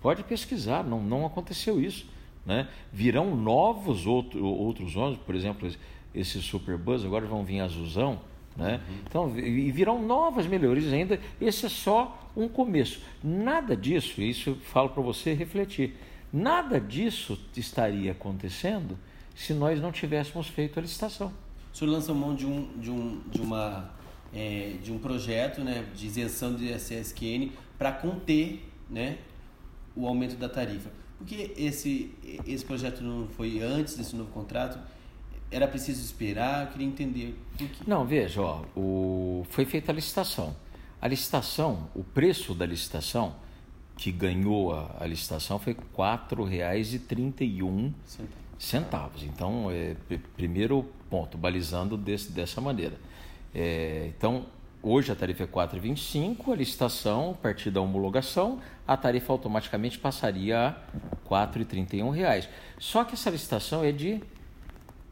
Pode 0.00 0.22
pesquisar, 0.22 0.84
não, 0.84 1.02
não 1.02 1.24
aconteceu 1.24 1.80
isso. 1.80 2.06
Né? 2.44 2.68
Virão 2.92 3.34
novos 3.34 4.06
outro, 4.06 4.44
outros 4.44 4.96
ônibus, 4.96 5.24
por 5.24 5.34
exemplo, 5.34 5.70
esses 6.14 6.44
Superbus 6.44 7.04
agora 7.04 7.26
vão 7.26 7.44
vir 7.44 7.60
azulzão. 7.60 8.20
Né? 8.56 8.80
Uhum. 8.88 8.96
Então, 9.08 9.38
e 9.38 9.70
virão 9.72 10.02
novas 10.02 10.46
melhorias 10.46 10.92
ainda. 10.92 11.18
Esse 11.40 11.66
é 11.66 11.68
só 11.68 12.30
um 12.36 12.48
começo. 12.48 13.00
Nada 13.22 13.76
disso, 13.76 14.20
isso 14.22 14.50
eu 14.50 14.56
falo 14.56 14.90
para 14.90 15.02
você 15.02 15.32
refletir, 15.32 15.96
nada 16.32 16.80
disso 16.80 17.38
estaria 17.56 18.12
acontecendo 18.12 18.98
se 19.34 19.52
nós 19.52 19.80
não 19.80 19.90
tivéssemos 19.90 20.48
feito 20.48 20.78
a 20.78 20.82
licitação. 20.82 21.32
O 21.72 21.76
senhor 21.76 21.90
lança 21.90 22.14
mão 22.14 22.34
de 22.34 22.46
um, 22.46 22.68
de 22.78 22.90
um, 22.90 23.20
de 23.28 23.40
uma, 23.40 23.90
é, 24.32 24.76
de 24.82 24.92
um 24.92 24.98
projeto 24.98 25.60
né, 25.60 25.84
de 25.94 26.06
isenção 26.06 26.54
de 26.54 26.68
SSQN 26.72 27.50
para 27.76 27.90
conter 27.90 28.64
né, 28.88 29.18
o 29.96 30.06
aumento 30.06 30.36
da 30.36 30.48
tarifa. 30.48 30.90
Por 31.18 31.26
que 31.26 31.52
esse, 31.56 32.12
esse 32.46 32.64
projeto 32.64 33.02
não 33.02 33.28
foi 33.28 33.60
antes 33.60 33.96
desse 33.96 34.14
novo 34.16 34.30
contrato? 34.32 34.78
Era 35.50 35.68
preciso 35.68 36.02
esperar? 36.02 36.66
Eu 36.66 36.72
queria 36.72 36.86
entender. 36.86 37.38
Não, 37.86 38.04
veja, 38.04 38.40
ó, 38.40 38.64
o, 38.76 39.46
foi 39.50 39.64
feita 39.64 39.92
a 39.92 39.94
licitação. 39.94 40.56
A 41.00 41.06
licitação, 41.06 41.88
o 41.94 42.02
preço 42.02 42.54
da 42.54 42.66
licitação, 42.66 43.36
que 43.96 44.10
ganhou 44.10 44.72
a, 44.74 44.96
a 45.00 45.06
licitação, 45.06 45.58
foi 45.58 45.74
R$ 45.74 45.80
4,31 45.96 47.92
centavos. 48.58 49.22
Então, 49.22 49.70
é, 49.70 49.96
primeiro 50.36 50.84
ponto, 51.08 51.38
balizando 51.38 51.96
desse, 51.96 52.32
dessa 52.32 52.60
maneira. 52.60 52.98
É, 53.54 54.10
então, 54.16 54.46
hoje 54.84 55.10
a 55.10 55.16
tarifa 55.16 55.44
é 55.44 55.46
4,25, 55.46 56.52
a 56.52 56.56
licitação, 56.56 57.30
a 57.30 57.34
partir 57.34 57.70
da 57.70 57.80
homologação, 57.80 58.60
a 58.86 58.96
tarifa 58.96 59.32
automaticamente 59.32 59.98
passaria 59.98 60.58
a 60.58 60.68
R$ 60.68 60.76
4,31. 61.28 62.46
Só 62.78 63.02
que 63.02 63.14
essa 63.14 63.30
licitação 63.30 63.82
é 63.82 63.90
de 63.90 64.20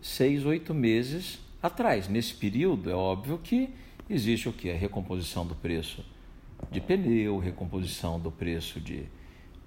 seis, 0.00 0.44
oito 0.44 0.74
meses 0.74 1.38
atrás. 1.62 2.06
Nesse 2.06 2.34
período, 2.34 2.90
é 2.90 2.94
óbvio 2.94 3.38
que 3.38 3.70
existe 4.10 4.48
o 4.48 4.52
que? 4.52 4.70
A 4.70 4.76
recomposição 4.76 5.46
do 5.46 5.54
preço 5.54 6.04
de 6.70 6.80
pneu, 6.80 7.38
recomposição 7.38 8.20
do 8.20 8.30
preço 8.30 8.78
de, 8.78 9.04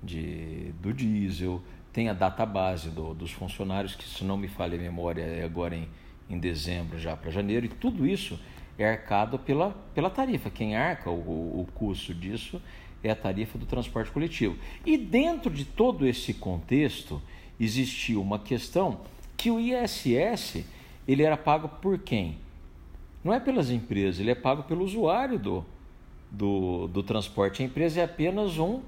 de, 0.04 0.72
do 0.82 0.94
diesel, 0.94 1.62
tem 1.92 2.10
a 2.10 2.14
data 2.14 2.46
base 2.46 2.90
do, 2.90 3.14
dos 3.14 3.32
funcionários, 3.32 3.96
que 3.96 4.08
se 4.08 4.24
não 4.24 4.38
me 4.38 4.48
falha 4.48 4.78
a 4.78 4.82
memória 4.82 5.24
é 5.24 5.44
agora 5.44 5.76
em, 5.76 5.88
em 6.30 6.38
dezembro 6.38 7.00
já 7.00 7.18
para 7.18 7.32
janeiro, 7.32 7.66
e 7.66 7.70
tudo 7.70 8.06
isso 8.06 8.40
é 8.78 8.90
arcado 8.90 9.40
pela, 9.40 9.72
pela 9.94 10.10
tarifa. 10.10 10.50
Quem 10.50 10.76
arca 10.76 11.10
o, 11.10 11.62
o 11.62 11.68
custo 11.76 12.14
disso 12.14 12.62
é 13.04 13.12
a 13.12 13.16
tarifa 13.16 13.58
do 13.58 13.66
transporte 13.66 14.12
coletivo. 14.12 14.58
E 14.86 14.98
dentro 14.98 15.52
de 15.52 15.66
todo 15.66 16.08
esse 16.08 16.34
contexto, 16.34 17.22
existiu 17.60 18.22
uma 18.22 18.40
questão 18.40 19.02
que 19.38 19.50
o 19.50 19.60
ISS 19.60 20.66
ele 21.08 21.24
era 21.24 21.38
pago 21.38 21.70
por 21.70 22.00
quem? 22.00 22.38
não 23.26 23.34
é 23.34 23.40
pelas 23.40 23.72
empresas, 23.72 24.20
ele 24.20 24.30
é 24.30 24.36
pago 24.36 24.62
pelo 24.64 24.86
usuário 24.86 25.40
do, 25.40 25.66
do, 26.30 26.88
do 26.88 27.02
transporte. 27.02 27.64
A 27.64 27.66
empresa 27.66 28.02
é 28.02 28.04
apenas 28.04 28.60
um 28.60 28.82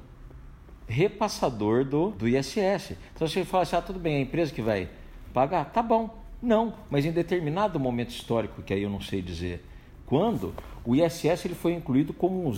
repassador 0.88 1.84
do, 1.84 2.12
do 2.12 2.28
ISS. 2.28 2.96
Então 3.16 3.28
você 3.28 3.44
fala 3.44 3.64
assim, 3.64 3.76
ah, 3.76 3.82
tudo 3.82 3.98
bem, 3.98 4.18
a 4.18 4.20
empresa 4.20 4.54
que 4.54 4.62
vai 4.62 4.88
pagar, 5.34 5.66
tá 5.66 5.82
bom. 5.82 6.16
Não, 6.40 6.76
mas 6.88 7.04
em 7.04 7.12
determinado 7.12 7.80
momento 7.80 8.12
histórico, 8.12 8.62
que 8.62 8.76
aí 8.76 8.84
eu 8.84 8.92
não 8.92 9.02
sei 9.02 9.24
dizer 9.24 9.66
quando, 10.08 10.54
o 10.86 10.96
ISS 10.96 11.44
ele 11.44 11.54
foi 11.54 11.74
incluído 11.74 12.14
como 12.14 12.50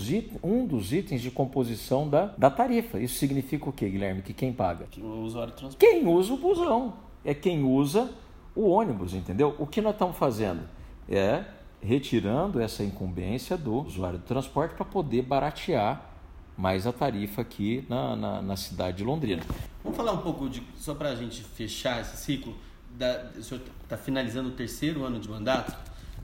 um 0.44 0.66
dos 0.66 0.94
itens 0.94 1.20
de 1.20 1.32
composição 1.32 2.08
da, 2.08 2.28
da 2.38 2.50
tarifa. 2.50 3.00
Isso 3.00 3.16
significa 3.16 3.68
o 3.68 3.74
quê, 3.74 3.90
Guilherme? 3.90 4.22
Que 4.22 4.34
quem 4.34 4.54
paga? 4.54 4.88
O 5.00 5.24
usuário 5.24 5.52
transporte. 5.54 5.78
Quem 5.78 6.08
usa 6.08 6.34
o 6.34 6.38
busão. 6.38 6.94
É 7.26 7.34
quem 7.34 7.64
usa 7.64 8.12
o 8.56 8.70
ônibus, 8.70 9.16
entendeu? 9.16 9.56
O 9.58 9.66
que 9.66 9.82
nós 9.82 9.94
estamos 9.94 10.16
fazendo? 10.16 10.62
É 11.10 11.44
retirando 11.82 12.60
essa 12.60 12.84
incumbência 12.84 13.58
do 13.58 13.82
usuário 13.82 14.20
do 14.20 14.26
transporte 14.26 14.76
para 14.76 14.86
poder 14.86 15.24
baratear 15.24 16.10
mais 16.56 16.86
a 16.86 16.92
tarifa 16.92 17.42
aqui 17.42 17.86
na, 17.88 18.16
na, 18.16 18.42
na, 18.42 18.56
cidade 18.58 18.98
de 18.98 19.04
Londrina. 19.04 19.42
Vamos 19.82 19.98
falar 19.98 20.12
um 20.12 20.18
pouco 20.18 20.50
de, 20.50 20.62
só 20.76 20.94
para 20.94 21.10
a 21.10 21.16
gente 21.16 21.42
fechar 21.42 22.02
esse 22.02 22.18
ciclo, 22.18 22.54
da, 22.98 23.32
o 23.38 23.42
senhor 23.42 23.64
está 23.82 23.96
finalizando 23.96 24.50
o 24.50 24.52
terceiro 24.52 25.06
ano 25.06 25.20
de 25.20 25.30
mandato, 25.30 25.74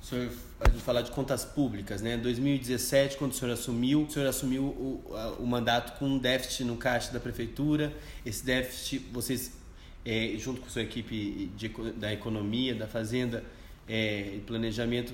o 0.05 0.07
senhor, 0.07 0.31
a 0.59 0.69
gente 0.69 0.83
falar 0.83 1.01
de 1.01 1.09
contas 1.09 1.43
públicas, 1.43 1.99
né? 1.99 2.13
Em 2.13 2.19
2017, 2.19 3.17
quando 3.17 3.31
o 3.31 3.33
senhor 3.33 3.51
assumiu, 3.51 4.03
o 4.03 4.11
senhor 4.11 4.27
assumiu 4.27 4.63
o, 4.63 5.03
o 5.39 5.47
mandato 5.47 5.97
com 5.97 6.05
um 6.05 6.19
déficit 6.19 6.63
no 6.63 6.77
caixa 6.77 7.11
da 7.11 7.19
prefeitura, 7.19 7.91
esse 8.23 8.45
déficit, 8.45 9.03
vocês, 9.11 9.51
é, 10.05 10.35
junto 10.37 10.61
com 10.61 10.67
a 10.67 10.69
sua 10.69 10.83
equipe 10.83 11.51
de, 11.57 11.69
da 11.93 12.13
economia, 12.13 12.75
da 12.75 12.85
fazenda 12.85 13.43
é, 13.89 14.35
e 14.35 14.43
planejamento, 14.45 15.11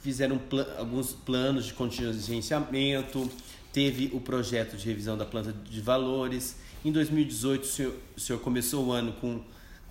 fizeram 0.00 0.38
pl 0.38 0.66
alguns 0.76 1.12
planos 1.12 1.66
de 1.66 1.74
contingenciamento, 1.74 3.30
teve 3.72 4.10
o 4.12 4.20
projeto 4.20 4.76
de 4.76 4.84
revisão 4.84 5.16
da 5.16 5.24
planta 5.24 5.52
de 5.52 5.80
valores. 5.80 6.56
Em 6.84 6.90
2018, 6.90 7.62
o 7.62 7.66
senhor, 7.66 7.94
o 8.16 8.20
senhor 8.20 8.40
começou 8.40 8.86
o 8.86 8.92
ano 8.92 9.12
com 9.12 9.40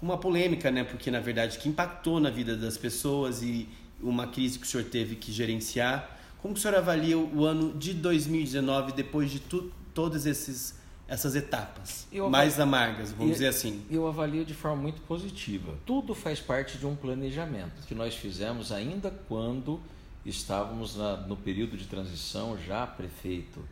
uma 0.02 0.18
polêmica, 0.18 0.70
né? 0.70 0.84
Porque 0.84 1.10
na 1.10 1.22
verdade 1.22 1.58
que 1.58 1.70
impactou 1.70 2.20
na 2.20 2.30
vida 2.30 2.58
das 2.58 2.78
pessoas 2.78 3.42
e 3.42 3.70
uma 4.02 4.28
crise 4.28 4.60
que 4.60 4.66
o 4.66 4.70
senhor 4.70 4.86
teve 4.86 5.16
que 5.16 5.32
gerenciar. 5.32 6.20
Como 6.42 6.54
o 6.56 6.58
senhor 6.58 6.76
avalia 6.76 7.18
o 7.18 7.46
ano 7.46 7.74
de 7.74 7.94
2019 7.94 8.94
depois 8.94 9.30
de 9.30 9.40
tu, 9.40 9.72
todas 9.94 10.26
esses, 10.26 10.76
essas 11.08 11.36
etapas 11.36 12.08
mais 12.30 12.60
amargas, 12.60 13.12
vamos 13.12 13.28
eu, 13.28 13.34
dizer 13.34 13.48
assim? 13.48 13.82
Eu 13.90 14.08
avalio 14.08 14.44
de 14.44 14.54
forma 14.54 14.82
muito 14.82 15.02
positiva. 15.02 15.76
Tudo 15.86 16.16
faz 16.16 16.40
parte 16.40 16.78
de 16.78 16.86
um 16.86 16.96
planejamento 16.96 17.86
que 17.88 17.94
nós 17.94 18.16
fizemos 18.16 18.72
ainda 18.72 19.12
quando 19.28 19.80
estávamos 20.26 20.96
na, 20.96 21.18
no 21.18 21.36
período 21.36 21.78
de 21.78 21.86
transição, 21.86 22.58
já 22.58 22.86
prefeito 22.88 23.64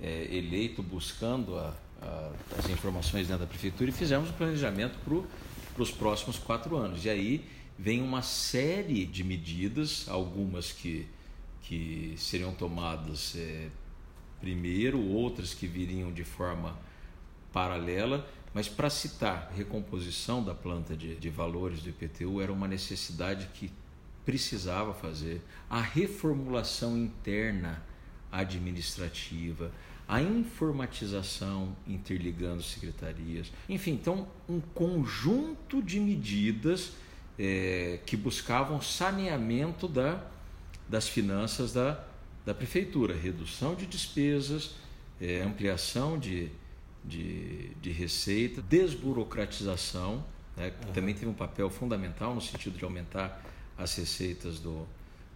é, 0.00 0.34
eleito, 0.34 0.82
buscando 0.82 1.56
a, 1.56 1.74
a, 2.00 2.30
as 2.58 2.68
informações 2.70 3.26
dentro 3.28 3.44
da 3.44 3.48
prefeitura 3.48 3.90
e 3.90 3.92
fizemos 3.92 4.30
o 4.30 4.32
planejamento 4.32 4.98
para 5.04 5.82
os 5.82 5.90
próximos 5.90 6.38
quatro 6.38 6.76
anos. 6.76 7.04
E 7.04 7.10
aí 7.10 7.44
vem 7.80 8.02
uma 8.02 8.20
série 8.20 9.06
de 9.06 9.24
medidas, 9.24 10.06
algumas 10.06 10.70
que, 10.70 11.06
que 11.62 12.12
seriam 12.18 12.52
tomadas 12.52 13.34
é, 13.34 13.70
primeiro, 14.38 15.00
outras 15.00 15.54
que 15.54 15.66
viriam 15.66 16.12
de 16.12 16.22
forma 16.22 16.78
paralela, 17.50 18.28
mas 18.52 18.68
para 18.68 18.90
citar 18.90 19.50
recomposição 19.56 20.44
da 20.44 20.54
planta 20.54 20.94
de, 20.94 21.14
de 21.16 21.30
valores 21.30 21.80
do 21.80 21.88
IPTU 21.88 22.42
era 22.42 22.52
uma 22.52 22.68
necessidade 22.68 23.48
que 23.54 23.72
precisava 24.26 24.92
fazer, 24.92 25.40
a 25.70 25.80
reformulação 25.80 26.98
interna 26.98 27.82
administrativa, 28.30 29.72
a 30.06 30.20
informatização 30.20 31.74
interligando 31.86 32.62
secretarias, 32.62 33.50
enfim, 33.70 33.92
então 33.92 34.28
um 34.46 34.60
conjunto 34.60 35.82
de 35.82 35.98
medidas 35.98 36.92
é, 37.42 37.98
que 38.04 38.18
buscavam 38.18 38.82
saneamento 38.82 39.88
da, 39.88 40.22
das 40.86 41.08
finanças 41.08 41.72
da, 41.72 42.04
da 42.44 42.52
prefeitura, 42.52 43.14
redução 43.14 43.74
de 43.74 43.86
despesas, 43.86 44.74
é, 45.18 45.40
ampliação 45.40 46.18
de, 46.18 46.50
de, 47.02 47.70
de 47.80 47.90
receita, 47.90 48.60
desburocratização, 48.60 50.22
né, 50.54 50.70
que 50.70 50.86
uhum. 50.88 50.92
também 50.92 51.14
teve 51.14 51.28
um 51.28 51.34
papel 51.34 51.70
fundamental 51.70 52.34
no 52.34 52.42
sentido 52.42 52.76
de 52.76 52.84
aumentar 52.84 53.42
as 53.78 53.96
receitas 53.96 54.58
do, 54.58 54.86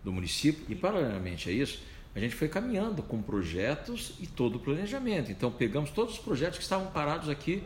do 0.04 0.12
município. 0.12 0.62
E, 0.68 0.74
paralelamente 0.74 1.48
a 1.48 1.52
isso, 1.52 1.80
a 2.14 2.20
gente 2.20 2.34
foi 2.34 2.48
caminhando 2.48 3.02
com 3.02 3.22
projetos 3.22 4.12
e 4.20 4.26
todo 4.26 4.56
o 4.56 4.58
planejamento. 4.60 5.32
Então, 5.32 5.50
pegamos 5.50 5.90
todos 5.90 6.14
os 6.14 6.20
projetos 6.20 6.58
que 6.58 6.64
estavam 6.64 6.88
parados 6.88 7.30
aqui 7.30 7.62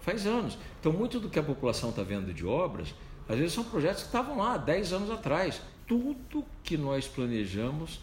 faz 0.00 0.26
anos. 0.26 0.56
Então, 0.80 0.92
muito 0.94 1.20
do 1.20 1.28
que 1.28 1.38
a 1.38 1.42
população 1.42 1.90
está 1.90 2.02
vendo 2.02 2.32
de 2.32 2.46
obras, 2.46 2.94
às 3.28 3.38
vezes 3.38 3.52
são 3.52 3.64
projetos 3.64 4.02
que 4.02 4.08
estavam 4.08 4.38
lá 4.38 4.56
10 4.56 4.92
anos 4.92 5.10
atrás. 5.10 5.60
Tudo 5.86 6.44
que 6.62 6.76
nós 6.76 7.06
planejamos, 7.06 8.00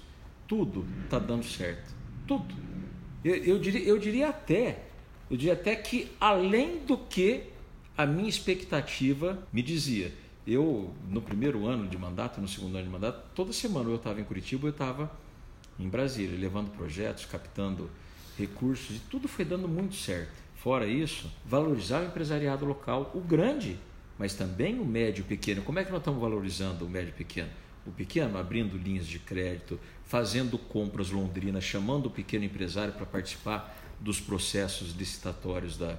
tudo 0.48 0.86
está 1.04 1.20
dando 1.20 1.46
certo. 1.46 1.94
Tudo. 2.28 2.56
Eu, 3.24 3.36
eu, 3.36 3.60
diria, 3.60 3.82
eu 3.82 3.98
diria 3.98 4.30
até, 4.30 4.84
eu 5.30 5.38
diria 5.38 5.54
até 5.54 5.76
que 5.76 6.12
além 6.20 6.80
do 6.80 6.98
que 6.98 7.44
a 7.98 8.06
minha 8.06 8.30
expectativa 8.30 9.38
me 9.52 9.62
dizia. 9.62 10.14
Eu, 10.48 10.94
no 11.08 11.22
primeiro 11.22 11.68
ano 11.68 11.88
de 11.88 11.98
mandato, 11.98 12.40
no 12.40 12.48
segundo 12.48 12.76
ano 12.76 12.86
de 12.86 12.90
mandato, 12.90 13.30
toda 13.36 13.52
semana 13.52 13.90
eu 13.90 13.98
estava 13.98 14.22
em 14.22 14.24
Curitiba, 14.24 14.68
eu 14.68 14.72
estava 14.72 15.12
em 15.78 15.88
Brasília, 15.88 16.40
levando 16.40 16.72
projetos, 16.72 17.26
captando 17.26 17.90
recursos, 18.38 18.96
e 18.96 19.00
tudo 19.00 19.28
foi 19.28 19.44
dando 19.44 19.68
muito 19.68 19.96
certo. 19.96 20.32
Fora 20.56 20.88
isso, 20.88 21.30
valorizar 21.46 22.02
o 22.02 22.06
empresariado 22.06 22.66
local, 22.66 23.12
o 23.14 23.20
grande, 23.20 23.78
mas 24.20 24.34
também 24.34 24.78
o 24.78 24.86
médio 24.86 25.24
pequeno. 25.24 25.62
Como 25.62 25.80
é 25.80 25.86
que 25.86 25.92
nós 25.92 26.02
estamos 26.02 26.20
valorizando 26.20 26.86
o 26.86 26.90
médio 26.90 27.14
pequeno? 27.14 27.50
O 27.88 27.92
pequeno 27.92 28.38
abrindo 28.38 28.78
linhas 28.78 29.08
de 29.08 29.18
crédito, 29.18 29.80
fazendo 30.04 30.58
compras 30.58 31.10
londrinas, 31.10 31.64
chamando 31.64 32.08
o 32.08 32.12
pequeno 32.12 32.44
empresário 32.44 32.94
para 32.94 33.06
participar 33.06 33.76
dos 33.98 34.20
processos 34.20 34.94
licitatórios 34.94 35.78
da, 35.78 35.98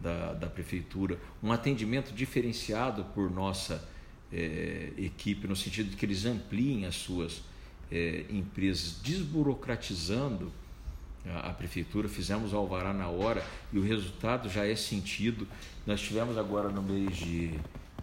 da, 0.00 0.32
da 0.32 0.46
prefeitura, 0.48 1.18
um 1.42 1.52
atendimento 1.52 2.12
diferenciado 2.12 3.04
por 3.14 3.30
nossa 3.30 3.86
é, 4.32 4.92
equipe, 4.96 5.46
no 5.46 5.54
sentido 5.54 5.90
de 5.90 5.96
que 5.96 6.06
eles 6.06 6.24
ampliem 6.24 6.86
as 6.86 6.94
suas 6.94 7.42
é, 7.92 8.24
empresas, 8.30 8.98
desburocratizando 9.02 10.50
a, 11.26 11.50
prefeitura, 11.50 12.08
fizemos 12.08 12.52
o 12.52 12.56
alvará 12.56 12.92
na 12.92 13.08
hora 13.08 13.44
e 13.72 13.78
o 13.78 13.82
resultado 13.82 14.48
já 14.48 14.66
é 14.66 14.74
sentido. 14.74 15.46
Nós 15.86 16.00
tivemos 16.00 16.38
agora 16.38 16.68
no 16.68 16.82
mês 16.82 17.16
de, 17.16 17.52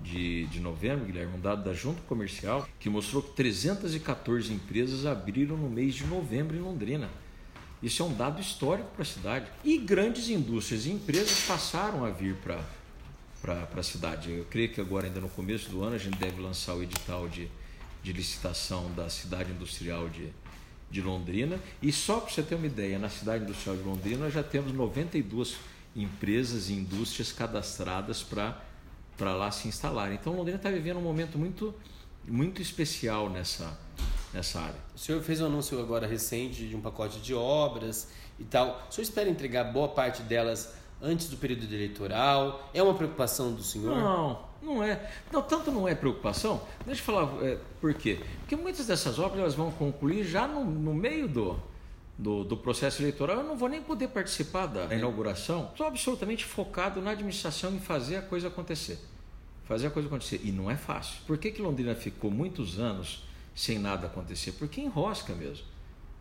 de, 0.01 0.45
de 0.47 0.59
novembro, 0.59 1.05
Guilherme, 1.05 1.37
um 1.37 1.39
dado 1.39 1.63
da 1.63 1.73
Junta 1.73 2.01
Comercial 2.07 2.67
que 2.79 2.89
mostrou 2.89 3.21
que 3.21 3.33
314 3.33 4.53
empresas 4.53 5.05
abriram 5.05 5.57
no 5.57 5.69
mês 5.69 5.95
de 5.95 6.05
novembro 6.05 6.55
em 6.55 6.61
Londrina. 6.61 7.09
Isso 7.81 8.01
é 8.01 8.05
um 8.05 8.13
dado 8.13 8.41
histórico 8.41 8.89
para 8.93 9.03
a 9.03 9.05
cidade. 9.05 9.45
E 9.63 9.77
grandes 9.77 10.29
indústrias 10.29 10.85
e 10.85 10.91
empresas 10.91 11.45
passaram 11.45 12.05
a 12.05 12.09
vir 12.09 12.35
para 12.35 12.59
para 13.45 13.79
a 13.79 13.83
cidade. 13.83 14.31
Eu 14.31 14.45
creio 14.45 14.69
que 14.69 14.81
agora, 14.81 15.05
ainda 15.05 15.19
no 15.19 15.29
começo 15.29 15.69
do 15.69 15.83
ano, 15.83 15.95
a 15.95 15.99
gente 15.99 16.17
deve 16.17 16.41
lançar 16.41 16.73
o 16.73 16.81
edital 16.81 17.29
de, 17.29 17.47
de 18.01 18.11
licitação 18.11 18.91
da 18.93 19.07
cidade 19.07 19.51
industrial 19.51 20.09
de, 20.09 20.33
de 20.95 21.01
Londrina. 21.01 21.59
E 21.81 21.91
só 21.91 22.21
para 22.21 22.33
você 22.33 22.41
ter 22.41 22.55
uma 22.55 22.65
ideia, 22.65 22.97
na 22.97 23.09
cidade 23.09 23.43
industrial 23.43 23.75
de 23.75 23.83
Londrina 23.83 24.25
nós 24.25 24.33
já 24.33 24.41
temos 24.41 24.71
92 24.71 25.57
empresas 25.95 26.69
e 26.69 26.73
indústrias 26.73 27.31
cadastradas 27.31 28.23
para 28.23 29.33
lá 29.33 29.51
se 29.51 29.67
instalar. 29.67 30.13
Então 30.13 30.33
Londrina 30.33 30.57
está 30.57 30.69
vivendo 30.69 30.97
um 30.97 31.01
momento 31.01 31.37
muito, 31.37 31.73
muito 32.25 32.61
especial 32.61 33.29
nessa, 33.29 33.77
nessa 34.33 34.61
área. 34.61 34.79
O 34.95 34.97
senhor 34.97 35.21
fez 35.21 35.41
um 35.41 35.47
anúncio 35.47 35.79
agora 35.79 36.07
recente 36.07 36.67
de 36.67 36.75
um 36.75 36.81
pacote 36.81 37.19
de 37.19 37.33
obras 37.33 38.09
e 38.39 38.45
tal. 38.45 38.87
O 38.89 38.93
senhor 38.93 39.03
espera 39.03 39.29
entregar 39.29 39.65
boa 39.65 39.89
parte 39.89 40.21
delas 40.21 40.73
antes 41.01 41.27
do 41.27 41.35
período 41.35 41.65
eleitoral? 41.65 42.69
É 42.73 42.81
uma 42.81 42.93
preocupação 42.93 43.53
do 43.53 43.63
senhor? 43.63 43.97
Não, 43.97 44.39
não 44.65 44.83
é. 44.83 45.11
Não, 45.31 45.41
tanto 45.41 45.71
não 45.71 45.87
é 45.87 45.95
preocupação. 45.95 46.61
Deixa 46.85 47.01
eu 47.01 47.05
falar 47.05 47.45
é, 47.45 47.57
por 47.79 47.93
quê. 47.93 48.19
Porque 48.39 48.55
muitas 48.55 48.87
dessas 48.87 49.19
obras 49.19 49.39
elas 49.39 49.55
vão 49.55 49.71
concluir 49.71 50.23
já 50.23 50.47
no, 50.47 50.65
no 50.65 50.93
meio 50.93 51.27
do, 51.27 51.57
do, 52.17 52.43
do, 52.43 52.57
processo 52.57 53.01
eleitoral. 53.01 53.37
Eu 53.37 53.43
não 53.43 53.55
vou 53.55 53.69
nem 53.69 53.81
poder 53.81 54.09
participar 54.09 54.65
da 54.65 54.93
inauguração. 54.93 55.69
Estou 55.71 55.87
absolutamente 55.87 56.43
focado 56.43 57.01
na 57.01 57.11
administração 57.11 57.73
em 57.73 57.79
fazer 57.79 58.17
a 58.17 58.21
coisa 58.21 58.47
acontecer. 58.47 58.99
Fazer 59.63 59.87
a 59.87 59.91
coisa 59.91 60.07
acontecer. 60.07 60.41
E 60.43 60.51
não 60.51 60.69
é 60.69 60.75
fácil. 60.75 61.17
Por 61.25 61.37
que, 61.37 61.51
que 61.51 61.61
Londrina 61.61 61.95
ficou 61.95 62.29
muitos 62.29 62.79
anos 62.79 63.23
sem 63.55 63.79
nada 63.79 64.07
acontecer, 64.07 64.51
porque 64.53 64.81
enrosca 64.81 65.33
mesmo, 65.33 65.65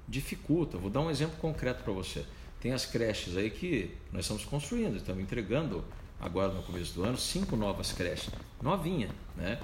dificulta. 0.07 0.79
Vou 0.79 0.89
dar 0.89 1.01
um 1.01 1.11
exemplo 1.11 1.37
concreto 1.39 1.83
para 1.83 1.93
você. 1.93 2.25
Tem 2.61 2.73
as 2.73 2.87
creches 2.87 3.37
aí 3.37 3.51
que 3.51 3.91
nós 4.13 4.25
estamos 4.25 4.45
construindo, 4.45 4.97
estamos 4.97 5.23
entregando 5.23 5.85
agora 6.21 6.53
no 6.53 6.63
começo 6.63 6.95
do 6.95 7.05
ano 7.05 7.19
cinco 7.19 7.57
novas 7.57 7.93
creches, 7.93 8.31
novinha, 8.63 9.11
né? 9.37 9.61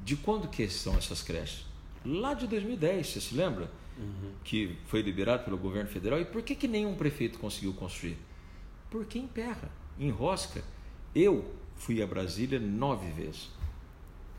De 0.00 0.16
quando 0.16 0.48
que 0.48 0.68
são 0.68 0.96
essas 0.96 1.22
creches? 1.22 1.72
lá 2.04 2.34
de 2.34 2.46
2010, 2.46 3.06
você 3.06 3.20
se 3.20 3.34
lembra? 3.34 3.70
Uhum. 3.98 4.32
Que 4.44 4.76
foi 4.86 5.02
liberado 5.02 5.44
pelo 5.44 5.56
governo 5.56 5.88
federal. 5.88 6.20
E 6.20 6.24
por 6.24 6.42
que, 6.42 6.54
que 6.54 6.66
nenhum 6.66 6.94
prefeito 6.94 7.38
conseguiu 7.38 7.72
construir? 7.72 8.18
Porque 8.90 9.18
emperra, 9.18 9.70
enrosca. 9.98 10.62
Eu 11.14 11.54
fui 11.76 12.02
a 12.02 12.06
Brasília 12.06 12.58
nove 12.58 13.10
vezes. 13.10 13.50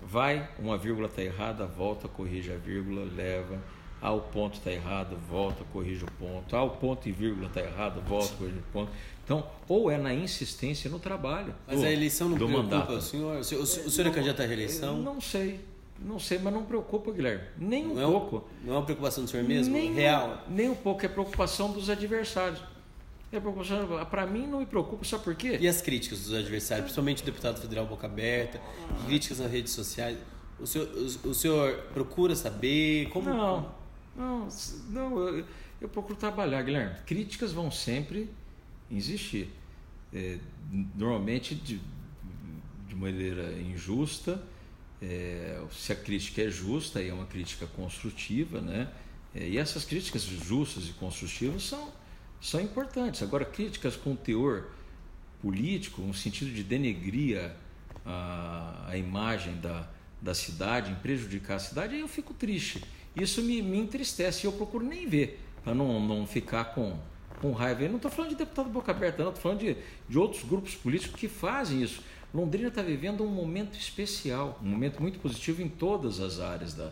Vai, 0.01 0.49
uma 0.59 0.77
vírgula 0.77 1.07
está 1.07 1.21
errada, 1.21 1.65
volta, 1.65 2.07
corrige 2.07 2.51
a 2.51 2.57
vírgula, 2.57 3.05
leva. 3.05 3.61
Ah, 4.05 4.11
o 4.11 4.19
ponto 4.19 4.55
está 4.55 4.69
errado, 4.69 5.15
volta, 5.29 5.63
corrige 5.71 6.03
o 6.03 6.11
ponto. 6.19 6.53
Ah, 6.53 6.61
o 6.61 6.71
ponto 6.71 7.07
e 7.07 7.11
vírgula 7.13 7.47
está 7.47 7.61
errado, 7.61 8.01
volta, 8.05 8.35
corrige 8.35 8.57
o 8.57 8.73
ponto. 8.73 8.91
Então, 9.23 9.47
ou 9.65 9.89
é 9.89 9.97
na 9.97 10.13
insistência 10.13 10.89
no 10.89 10.99
trabalho. 10.99 11.55
Mas 11.65 11.81
a 11.81 11.89
eleição 11.89 12.27
não 12.27 12.35
preocupa 12.35 12.63
mandato. 12.63 12.91
o 12.91 13.01
senhor? 13.01 13.37
O 13.39 13.43
senhor, 13.45 13.61
o 13.61 13.65
senhor 13.65 14.07
é 14.09 14.11
candidato 14.11 14.41
à 14.41 14.45
reeleição? 14.45 14.97
Não 14.97 15.21
sei. 15.21 15.61
Não 15.97 16.19
sei, 16.19 16.37
mas 16.37 16.53
não 16.53 16.65
preocupa, 16.65 17.13
Guilherme. 17.13 17.45
Nem 17.57 17.85
um 17.87 17.93
não 17.93 18.11
pouco. 18.11 18.45
É 18.61 18.67
não 18.67 18.73
é 18.73 18.77
uma 18.79 18.83
preocupação 18.83 19.23
do 19.23 19.29
senhor 19.29 19.47
mesmo? 19.47 19.73
Nem, 19.73 19.93
Real? 19.93 20.43
Nem 20.49 20.67
um 20.67 20.75
pouco. 20.75 21.05
É 21.05 21.07
preocupação 21.07 21.71
dos 21.71 21.89
adversários. 21.89 22.61
É 23.31 23.39
preocupação. 23.39 24.05
Para 24.07 24.25
mim, 24.27 24.45
não 24.45 24.59
me 24.59 24.65
preocupa. 24.65 25.05
Sabe 25.05 25.23
por 25.23 25.35
quê? 25.35 25.57
E 25.61 25.65
as 25.65 25.81
críticas 25.81 26.25
dos 26.25 26.33
adversários, 26.33 26.83
principalmente 26.83 27.23
o 27.23 27.25
deputado 27.25 27.61
federal 27.61 27.85
Boca 27.85 28.05
Aberta, 28.05 28.59
críticas 29.05 29.39
nas 29.39 29.49
redes 29.49 29.71
sociais. 29.71 30.17
O 30.59 30.67
senhor, 30.67 30.89
o, 30.89 31.29
o 31.29 31.33
senhor 31.33 31.73
procura 31.93 32.35
saber 32.35 33.07
como. 33.07 33.29
Não, 33.29 33.82
não, 34.15 34.47
não 34.89 35.27
eu, 35.27 35.45
eu 35.81 35.89
procuro 35.89 36.15
trabalhar, 36.15 36.61
Guilherme. 36.61 36.95
Críticas 37.05 37.51
vão 37.51 37.71
sempre 37.71 38.29
existir. 38.91 39.49
É, 40.13 40.37
normalmente 40.95 41.55
de, 41.55 41.81
de 42.87 42.95
maneira 42.95 43.51
injusta 43.53 44.41
é, 45.03 45.61
se 45.71 45.91
a 45.91 45.95
crítica 45.95 46.41
é 46.41 46.49
justa 46.49 47.01
e 47.01 47.09
é 47.09 47.13
uma 47.13 47.25
crítica 47.25 47.67
construtiva, 47.67 48.61
né? 48.61 48.89
É, 49.35 49.47
e 49.47 49.57
essas 49.57 49.83
críticas 49.83 50.23
justas 50.23 50.87
e 50.87 50.93
construtivas 50.93 51.63
são, 51.63 51.91
são 52.39 52.61
importantes. 52.61 53.21
Agora, 53.21 53.43
críticas 53.43 53.95
com 53.97 54.15
teor 54.15 54.69
político, 55.41 56.01
no 56.01 56.13
sentido 56.13 56.53
de 56.53 56.63
denegrir 56.63 57.51
a, 58.05 58.85
a 58.87 58.97
imagem 58.97 59.59
da, 59.59 59.89
da 60.21 60.33
cidade, 60.33 60.91
em 60.91 60.95
prejudicar 60.95 61.55
a 61.55 61.59
cidade, 61.59 61.95
aí 61.95 61.99
eu 61.99 62.07
fico 62.07 62.33
triste. 62.33 62.81
Isso 63.15 63.41
me, 63.41 63.61
me 63.61 63.77
entristece 63.77 64.45
e 64.45 64.47
eu 64.47 64.53
procuro 64.53 64.85
nem 64.85 65.07
ver, 65.07 65.39
para 65.63 65.73
não, 65.73 65.99
não 65.99 66.25
ficar 66.25 66.65
com, 66.73 66.97
com 67.41 67.51
raiva. 67.51 67.83
Eu 67.83 67.89
não 67.89 67.97
estou 67.97 68.09
falando 68.09 68.31
de 68.31 68.37
deputado 68.37 68.69
boca 68.69 68.91
aberta, 68.91 69.23
não, 69.23 69.29
estou 69.29 69.41
falando 69.41 69.59
de, 69.59 69.77
de 70.09 70.17
outros 70.17 70.43
grupos 70.43 70.75
políticos 70.75 71.19
que 71.19 71.27
fazem 71.27 71.81
isso. 71.81 72.01
Londrina 72.33 72.69
está 72.69 72.81
vivendo 72.81 73.23
um 73.23 73.29
momento 73.29 73.77
especial, 73.77 74.59
um 74.61 74.67
momento 74.67 74.99
muito 74.99 75.19
positivo 75.19 75.61
em 75.61 75.69
todas 75.69 76.19
as 76.19 76.39
áreas 76.39 76.73
da, 76.73 76.91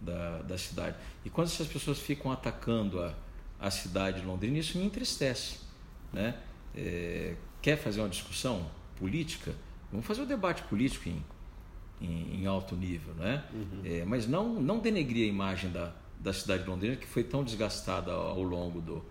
da, 0.00 0.38
da 0.42 0.56
cidade. 0.56 0.96
E 1.24 1.28
quando 1.28 1.48
essas 1.48 1.66
pessoas 1.66 1.98
ficam 1.98 2.32
atacando 2.32 3.02
a, 3.02 3.14
a 3.60 3.70
cidade 3.70 4.20
de 4.20 4.26
Londrina, 4.26 4.58
isso 4.58 4.78
me 4.78 4.84
entristece. 4.84 5.58
Né? 6.10 6.34
É, 6.74 7.34
quer 7.60 7.76
fazer 7.76 8.00
uma 8.00 8.08
discussão 8.08 8.70
política? 8.96 9.54
Vamos 9.90 10.06
fazer 10.06 10.22
um 10.22 10.26
debate 10.26 10.62
político 10.62 11.10
em, 11.10 11.22
em, 12.00 12.40
em 12.40 12.46
alto 12.46 12.74
nível, 12.76 13.14
né? 13.14 13.44
Uhum. 13.52 13.80
É, 13.84 14.04
mas 14.04 14.26
não, 14.26 14.60
não 14.60 14.78
denegrir 14.78 15.26
a 15.26 15.28
imagem 15.28 15.70
da, 15.70 15.92
da 16.18 16.32
cidade 16.32 16.64
de 16.64 16.70
Londrina, 16.70 16.96
que 16.96 17.06
foi 17.06 17.24
tão 17.24 17.44
desgastada 17.44 18.12
ao, 18.12 18.42
longo 18.42 18.80
do, 18.80 19.04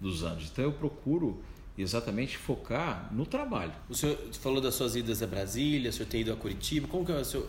dos 0.00 0.22
anos. 0.22 0.50
Então 0.52 0.64
eu 0.64 0.72
procuro 0.72 1.42
exatamente 1.76 2.36
focar 2.36 3.12
no 3.12 3.26
trabalho. 3.26 3.72
O 3.88 3.94
senhor 3.94 4.16
falou 4.40 4.60
das 4.60 4.74
suas 4.74 4.94
idas 4.96 5.22
a 5.22 5.26
Brasília, 5.26 5.90
o 5.90 5.92
senhor 5.92 6.08
tem 6.08 6.20
ido 6.20 6.32
a 6.32 6.36
Curitiba. 6.36 6.86
Como 6.86 7.04
que 7.04 7.12
é 7.12 7.16
o 7.16 7.24
seu, 7.24 7.48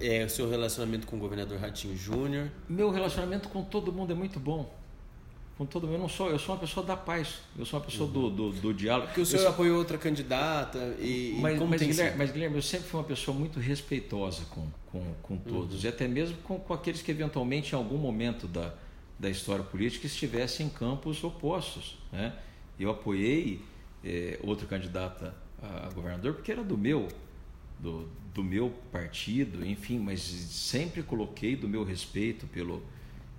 é, 0.00 0.24
o 0.24 0.30
seu 0.30 0.48
relacionamento 0.48 1.06
com 1.06 1.16
o 1.16 1.18
governador 1.18 1.58
Ratinho 1.58 1.96
Júnior? 1.96 2.50
Meu 2.68 2.90
relacionamento 2.90 3.48
com 3.48 3.62
todo 3.64 3.92
mundo 3.92 4.12
é 4.12 4.14
muito 4.14 4.38
bom. 4.38 4.72
Com 5.56 5.64
todo 5.64 5.86
mundo. 5.86 5.96
Eu 5.96 6.00
não 6.00 6.08
sou, 6.08 6.30
eu 6.30 6.38
sou 6.38 6.54
uma 6.54 6.60
pessoa 6.60 6.84
da 6.84 6.96
paz. 6.96 7.40
Eu 7.58 7.64
sou 7.64 7.78
uma 7.78 7.86
pessoa 7.86 8.06
uhum. 8.06 8.30
do, 8.30 8.30
do, 8.30 8.52
do, 8.52 8.74
diálogo. 8.74 9.06
Porque 9.06 9.22
o 9.22 9.26
senhor 9.26 9.42
sou... 9.42 9.50
apoiou 9.50 9.78
outra 9.78 9.96
candidata 9.96 10.96
e, 10.98 11.38
mas, 11.40 11.58
como 11.58 11.70
mas, 11.70 11.80
tem 11.80 11.90
Guilherme, 11.90 12.18
mas 12.18 12.30
Guilherme, 12.30 12.56
eu 12.56 12.62
sempre 12.62 12.88
fui 12.88 13.00
uma 13.00 13.06
pessoa 13.06 13.36
muito 13.36 13.58
respeitosa 13.58 14.44
com, 14.50 14.68
com, 14.92 15.14
com 15.22 15.36
todos. 15.38 15.82
Uhum. 15.82 15.86
E 15.86 15.88
até 15.88 16.06
mesmo 16.06 16.36
com, 16.38 16.58
com 16.58 16.74
aqueles 16.74 17.00
que 17.00 17.10
eventualmente 17.10 17.72
em 17.72 17.76
algum 17.76 17.96
momento 17.96 18.46
da, 18.46 18.74
da 19.18 19.30
história 19.30 19.64
política 19.64 20.06
estivessem 20.06 20.66
em 20.66 20.70
campos 20.70 21.24
opostos. 21.24 21.96
Né? 22.12 22.34
Eu 22.78 22.90
apoiei 22.90 23.62
é, 24.04 24.38
outra 24.42 24.66
candidata 24.66 25.34
a 25.62 25.88
governador, 25.92 26.34
porque 26.34 26.52
era 26.52 26.62
do 26.62 26.76
meu, 26.76 27.08
do, 27.78 28.08
do 28.34 28.44
meu 28.44 28.72
partido, 28.92 29.66
enfim, 29.66 29.98
mas 29.98 30.20
sempre 30.20 31.02
coloquei 31.02 31.56
do 31.56 31.68
meu 31.68 31.82
respeito 31.82 32.46
pelo, 32.46 32.82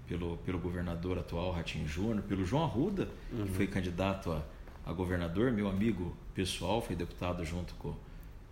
pelo, 0.07 0.37
pelo 0.37 0.57
governador 0.57 1.19
atual, 1.19 1.51
Ratinho 1.51 1.87
Júnior, 1.87 2.21
pelo 2.23 2.45
João 2.45 2.63
Arruda, 2.63 3.09
uhum. 3.31 3.45
que 3.45 3.51
foi 3.51 3.67
candidato 3.67 4.31
a, 4.31 4.41
a 4.85 4.93
governador, 4.93 5.51
meu 5.51 5.67
amigo 5.67 6.15
pessoal, 6.33 6.81
foi 6.81 6.95
deputado 6.95 7.43
junto 7.43 7.75
com, 7.75 7.93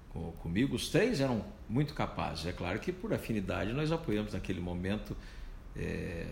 com, 0.10 0.32
comigo. 0.34 0.76
Os 0.76 0.90
três 0.90 1.22
eram 1.22 1.44
muito 1.70 1.94
capazes. 1.94 2.46
É 2.46 2.52
claro 2.52 2.80
que 2.80 2.92
por 2.92 3.14
afinidade 3.14 3.72
nós 3.74 3.92
apoiamos 3.92 4.34
naquele 4.34 4.60
momento 4.60 5.16
é, 5.76 6.26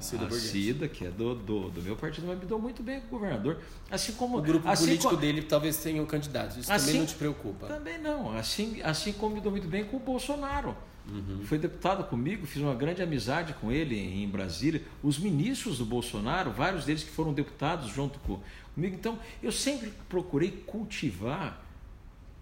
Cida, 0.00 0.26
a 0.26 0.30
Cida, 0.30 0.88
que 0.88 1.06
é 1.06 1.10
do, 1.10 1.34
do, 1.34 1.70
do, 1.70 1.82
meu 1.82 1.96
partido, 1.96 2.26
mas 2.26 2.38
me 2.38 2.44
deu 2.44 2.58
muito 2.58 2.82
bem 2.82 3.00
com 3.00 3.06
o 3.06 3.10
governador. 3.18 3.60
Assim 3.90 4.12
como 4.12 4.38
o 4.38 4.42
grupo 4.42 4.68
assim 4.68 4.84
político 4.84 5.08
como, 5.10 5.20
dele 5.20 5.42
talvez 5.42 5.76
tenha 5.78 6.02
um 6.02 6.06
candidato. 6.06 6.58
Isso 6.58 6.70
assim, 6.72 6.86
também 6.86 7.00
não 7.00 7.06
te 7.06 7.14
preocupa? 7.14 7.66
Também 7.66 7.98
não. 7.98 8.36
Assim, 8.36 8.80
assim 8.82 9.12
como 9.12 9.36
me 9.36 9.40
deu 9.40 9.50
muito 9.50 9.68
bem 9.68 9.84
com 9.84 9.96
o 9.96 10.00
Bolsonaro. 10.00 10.76
Uhum. 11.08 11.42
Foi 11.44 11.58
deputado 11.58 12.04
comigo, 12.04 12.46
fiz 12.46 12.60
uma 12.60 12.74
grande 12.74 13.02
amizade 13.02 13.54
com 13.54 13.70
ele 13.70 13.96
em 13.96 14.28
Brasília. 14.28 14.82
Os 15.02 15.18
ministros 15.18 15.78
do 15.78 15.84
Bolsonaro, 15.84 16.50
vários 16.50 16.84
deles 16.84 17.04
que 17.04 17.10
foram 17.10 17.32
deputados 17.32 17.92
junto 17.92 18.18
com, 18.20 18.40
comigo. 18.74 18.94
Então, 18.94 19.18
eu 19.42 19.52
sempre 19.52 19.92
procurei 20.08 20.50
cultivar 20.66 21.64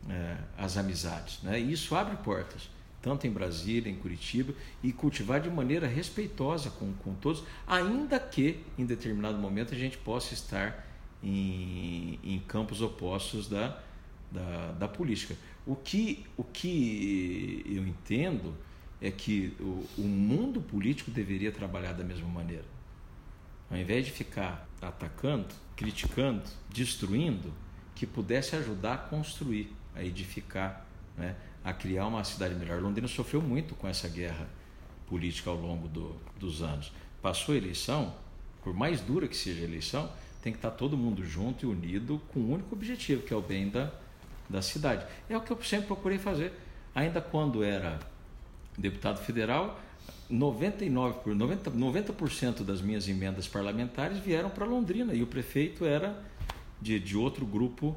é, 0.09 0.37
as 0.57 0.77
amizades. 0.77 1.43
Né? 1.43 1.61
E 1.61 1.73
isso 1.73 1.95
abre 1.95 2.17
portas 2.17 2.75
tanto 3.05 3.27
em 3.27 3.31
Brasília, 3.31 3.93
em 3.93 3.97
Curitiba, 3.97 4.55
e 4.83 4.91
cultivar 4.91 5.39
de 5.39 5.51
maneira 5.51 5.87
respeitosa 5.87 6.71
com, 6.71 6.91
com 6.95 7.13
todos, 7.13 7.45
ainda 7.67 8.19
que 8.19 8.65
em 8.79 8.87
determinado 8.87 9.37
momento 9.37 9.75
a 9.75 9.77
gente 9.77 9.99
possa 9.99 10.33
estar 10.33 10.87
em, 11.23 12.19
em 12.25 12.39
campos 12.49 12.81
opostos 12.81 13.47
da, 13.47 13.79
da, 14.33 14.73
da, 14.73 14.89
política. 14.89 15.37
O 15.67 15.75
que, 15.75 16.25
o 16.37 16.45
que 16.45 17.65
eu 17.67 17.87
entendo 17.87 18.55
é 19.01 19.11
que 19.11 19.57
o, 19.61 19.87
o 19.99 20.03
mundo 20.03 20.61
político 20.61 21.11
deveria 21.11 21.51
trabalhar 21.51 21.93
da 21.93 22.05
mesma 22.05 22.29
maneira. 22.29 22.65
Ao 23.71 23.77
invés 23.77 24.05
de 24.05 24.13
ficar 24.13 24.69
atacando, 24.81 25.55
criticando, 25.75 26.43
destruindo, 26.71 27.53
que 27.95 28.07
pudesse 28.07 28.57
ajudar 28.57 28.95
a 28.95 28.99
construir, 28.99 29.75
a 29.95 30.03
edificar, 30.03 30.87
né? 31.17 31.35
a 31.63 31.73
criar 31.73 32.07
uma 32.07 32.23
cidade 32.25 32.55
melhor. 32.55 32.83
Londrina 32.83 33.09
sofreu 33.09 33.41
muito 33.41 33.75
com 33.75 33.89
essa 33.89 34.09
guerra 34.09 34.49
política 35.07 35.49
ao 35.49 35.57
longo 35.57 35.89
do, 35.89 36.15
dos 36.39 36.63
anos. 36.63 36.93
Passou 37.23 37.55
a 37.55 37.59
eleição, 37.59 38.15
por 38.63 38.75
mais 38.75 39.01
dura 39.01 39.27
que 39.27 39.37
seja 39.37 39.63
a 39.63 39.65
eleição, 39.65 40.13
tem 40.43 40.53
que 40.53 40.59
estar 40.59 40.73
todo 40.73 40.97
mundo 40.97 41.25
junto 41.25 41.65
e 41.65 41.69
unido 41.69 42.21
com 42.29 42.41
um 42.41 42.53
único 42.53 42.75
objetivo, 42.75 43.23
que 43.23 43.33
é 43.33 43.37
o 43.37 43.41
bem 43.41 43.71
da, 43.71 43.91
da 44.49 44.63
cidade. 44.63 45.05
É 45.29 45.37
o 45.37 45.41
que 45.41 45.51
eu 45.51 45.63
sempre 45.63 45.87
procurei 45.87 46.19
fazer. 46.19 46.53
Ainda 46.95 47.21
quando 47.21 47.63
era 47.63 47.99
deputado 48.77 49.19
federal, 49.19 49.81
99 50.29 51.21
por 51.21 51.35
90, 51.35 51.71
90% 51.71 52.65
das 52.65 52.81
minhas 52.81 53.09
emendas 53.09 53.47
parlamentares 53.47 54.19
vieram 54.19 54.51
para 54.51 54.65
Londrina 54.65 55.13
e 55.15 55.23
o 55.23 55.27
prefeito 55.27 55.85
era 55.85 56.23
de, 56.81 56.99
de 56.99 57.17
outro 57.17 57.45
grupo 57.45 57.97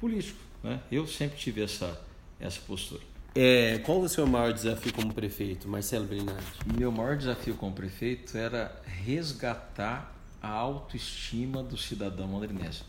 político. 0.00 0.38
Né? 0.62 0.80
Eu 0.90 1.06
sempre 1.06 1.38
tive 1.38 1.62
essa 1.62 2.00
essa 2.42 2.60
postura. 2.60 3.00
É, 3.34 3.78
qual 3.78 4.00
o 4.00 4.08
seu 4.08 4.26
maior 4.26 4.52
desafio 4.52 4.92
como 4.92 5.14
prefeito, 5.14 5.66
Marcelo 5.68 6.04
Berinati? 6.04 6.44
Meu 6.76 6.92
maior 6.92 7.16
desafio 7.16 7.54
como 7.54 7.72
prefeito 7.72 8.36
era 8.36 8.82
resgatar 8.84 10.14
a 10.42 10.48
autoestima 10.48 11.62
do 11.62 11.78
cidadão 11.78 12.30
londrinense. 12.30 12.82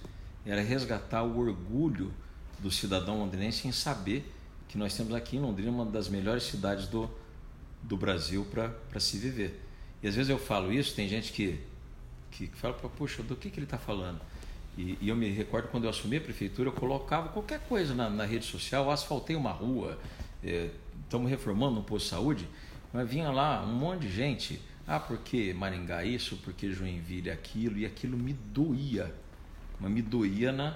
Era 0.46 0.62
resgatar 0.62 1.24
o 1.24 1.40
orgulho 1.40 2.12
do 2.64 2.72
cidadão 2.72 3.20
londrinense 3.20 3.68
em 3.68 3.74
saber 3.74 4.26
que 4.70 4.78
nós 4.78 4.96
temos 4.96 5.14
aqui 5.14 5.36
em 5.36 5.40
Londrina 5.42 5.70
uma 5.70 5.86
das 5.86 6.08
melhores 6.08 6.44
cidades 6.44 6.88
do, 6.88 7.12
do 7.84 7.98
Brasil 7.98 8.48
para 8.50 9.00
se 9.02 9.18
viver. 9.18 9.62
E 10.02 10.08
às 10.08 10.16
vezes 10.16 10.30
eu 10.30 10.40
falo 10.40 10.72
isso, 10.72 10.96
tem 10.96 11.08
gente 11.10 11.34
que, 11.34 11.60
que 12.32 12.48
fala, 12.48 12.74
puxa, 12.74 13.22
do 13.22 13.36
que, 13.36 13.50
que 13.50 13.60
ele 13.60 13.66
está 13.66 13.78
falando? 13.78 14.22
E, 14.78 14.98
e, 15.02 15.10
eu 15.10 15.16
me 15.16 15.30
recordo 15.30 15.68
quando 15.68 15.84
eu 15.84 15.90
assumi 15.90 16.18
a 16.18 16.22
prefeitura, 16.22 16.70
eu 16.70 16.74
colocava 16.74 17.30
qualquer 17.30 17.60
coisa 17.68 17.94
na, 17.94 18.10
na 18.10 18.24
rede 18.26 18.46
social, 18.46 18.90
asfaltei 18.90 19.36
uma 19.36 19.52
rua, 19.52 20.00
estamos 21.04 21.28
é, 21.28 21.30
reformando 21.30 21.82
um 21.82 21.84
posto 21.84 22.06
de 22.06 22.10
saúde, 22.12 22.48
mas 22.94 23.08
vinha 23.08 23.30
lá 23.30 23.62
um 23.64 23.74
monte 23.74 24.04
de 24.04 24.12
gente, 24.12 24.60
ah, 24.88 25.00
porque 25.00 25.54
Maringá 25.54 26.04
isso, 26.06 26.38
porque 26.38 26.72
Joinville 26.72 27.30
aquilo, 27.30 27.78
e 27.78 27.86
aquilo 27.86 28.18
me 28.18 28.34
doía, 28.34 29.14
mas 29.80 29.92
me 29.92 30.02
doía 30.02 30.52
na, 30.52 30.76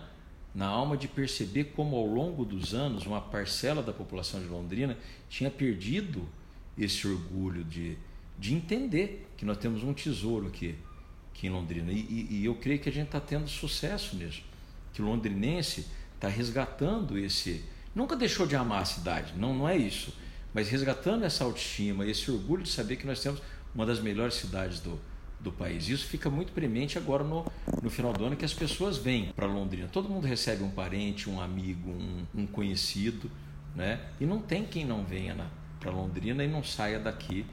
na 0.58 0.66
alma 0.66 0.98
de 0.98 1.08
perceber 1.08 1.66
como 1.76 1.96
ao 1.96 2.08
longo 2.08 2.44
dos 2.44 2.74
anos 2.74 3.06
uma 3.06 3.22
parcela 3.22 3.84
da 3.84 3.94
população 3.94 4.42
de 4.42 4.48
Londrina 4.48 4.98
tinha 5.30 5.52
perdido 5.52 6.28
esse 6.76 7.08
orgulho 7.08 7.64
de, 7.64 7.96
de 8.40 8.56
entender 8.56 9.28
que 9.38 9.46
nós 9.46 9.60
temos 9.60 9.84
um 9.84 9.94
tesouro 9.94 10.48
aqui, 10.48 10.74
aqui 11.32 11.46
em 11.46 11.52
Londrina. 11.52 11.92
E, 11.92 12.00
e, 12.00 12.28
e 12.38 12.46
eu 12.46 12.56
creio 12.56 12.80
que 12.80 12.90
a 12.90 12.92
gente 12.92 13.06
está 13.06 13.20
tendo 13.20 13.48
sucesso 13.48 14.16
nisso. 14.16 14.42
Que 14.94 15.00
o 15.00 15.06
londrinense 15.06 15.86
está 16.16 16.28
resgatando 16.28 17.20
esse. 17.20 17.64
Nunca 17.94 18.16
deixou 18.16 18.48
de 18.48 18.56
amar 18.56 18.82
a 18.82 18.86
cidade, 18.86 19.34
não, 19.38 19.54
não 19.54 19.70
é 19.70 19.78
isso. 19.78 20.12
Mas 20.56 20.70
resgatando 20.70 21.24
essa 21.24 21.44
autoestima, 21.44 22.04
esse 22.04 22.32
orgulho 22.32 22.64
de 22.64 22.70
saber 22.70 22.96
que 22.96 23.06
nós 23.06 23.22
temos 23.22 23.44
uma 23.76 23.86
das 23.86 24.00
melhores 24.00 24.34
cidades 24.34 24.80
do, 24.80 25.00
do 25.40 25.52
país. 25.52 25.88
Isso 25.88 26.06
fica 26.08 26.30
muito 26.30 26.52
premente 26.52 26.98
agora 26.98 27.24
no, 27.24 27.46
no 27.82 27.90
final 27.90 28.14
do 28.14 28.26
ano 28.26 28.36
que 28.36 28.46
as 28.46 28.54
pessoas 28.54 28.98
vêm 28.98 29.32
para 29.36 29.46
Londrina. 29.46 29.88
Todo 29.88 30.10
mundo 30.10 30.26
recebe 30.26 30.64
um 30.64 30.70
parente, 30.70 31.30
um 31.30 31.40
amigo, 31.40 31.90
um, 31.90 32.26
um 32.42 32.48
conhecido, 32.48 33.30
né? 33.76 34.00
E 34.20 34.26
não 34.26 34.40
tem 34.40 34.66
quem 34.66 34.86
não 34.86 35.04
venha 35.04 35.36
para 35.80 35.92
Londrina 35.92 36.44
e 36.44 36.48
não 36.48 36.64
saia 36.64 37.00
daqui 37.00 37.46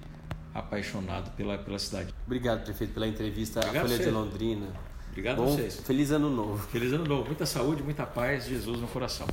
apaixonado 0.54 1.30
pela, 1.36 1.58
pela 1.58 1.78
cidade. 1.78 2.14
Obrigado, 2.26 2.64
prefeito, 2.64 2.94
pela 2.94 3.06
entrevista 3.06 3.60
Obrigado 3.60 3.84
à 3.84 3.88
Folha 3.88 4.04
de 4.04 4.10
Londrina. 4.10 4.66
Obrigado 5.08 5.36
Bom, 5.36 5.44
a 5.44 5.46
vocês. 5.46 5.80
Feliz 5.80 6.10
ano 6.10 6.30
novo. 6.30 6.66
Feliz 6.68 6.92
ano 6.92 7.04
novo. 7.04 7.26
Muita 7.26 7.46
saúde, 7.46 7.82
muita 7.82 8.06
paz, 8.06 8.46
Jesus 8.46 8.80
no 8.80 8.88
coração. 8.88 9.26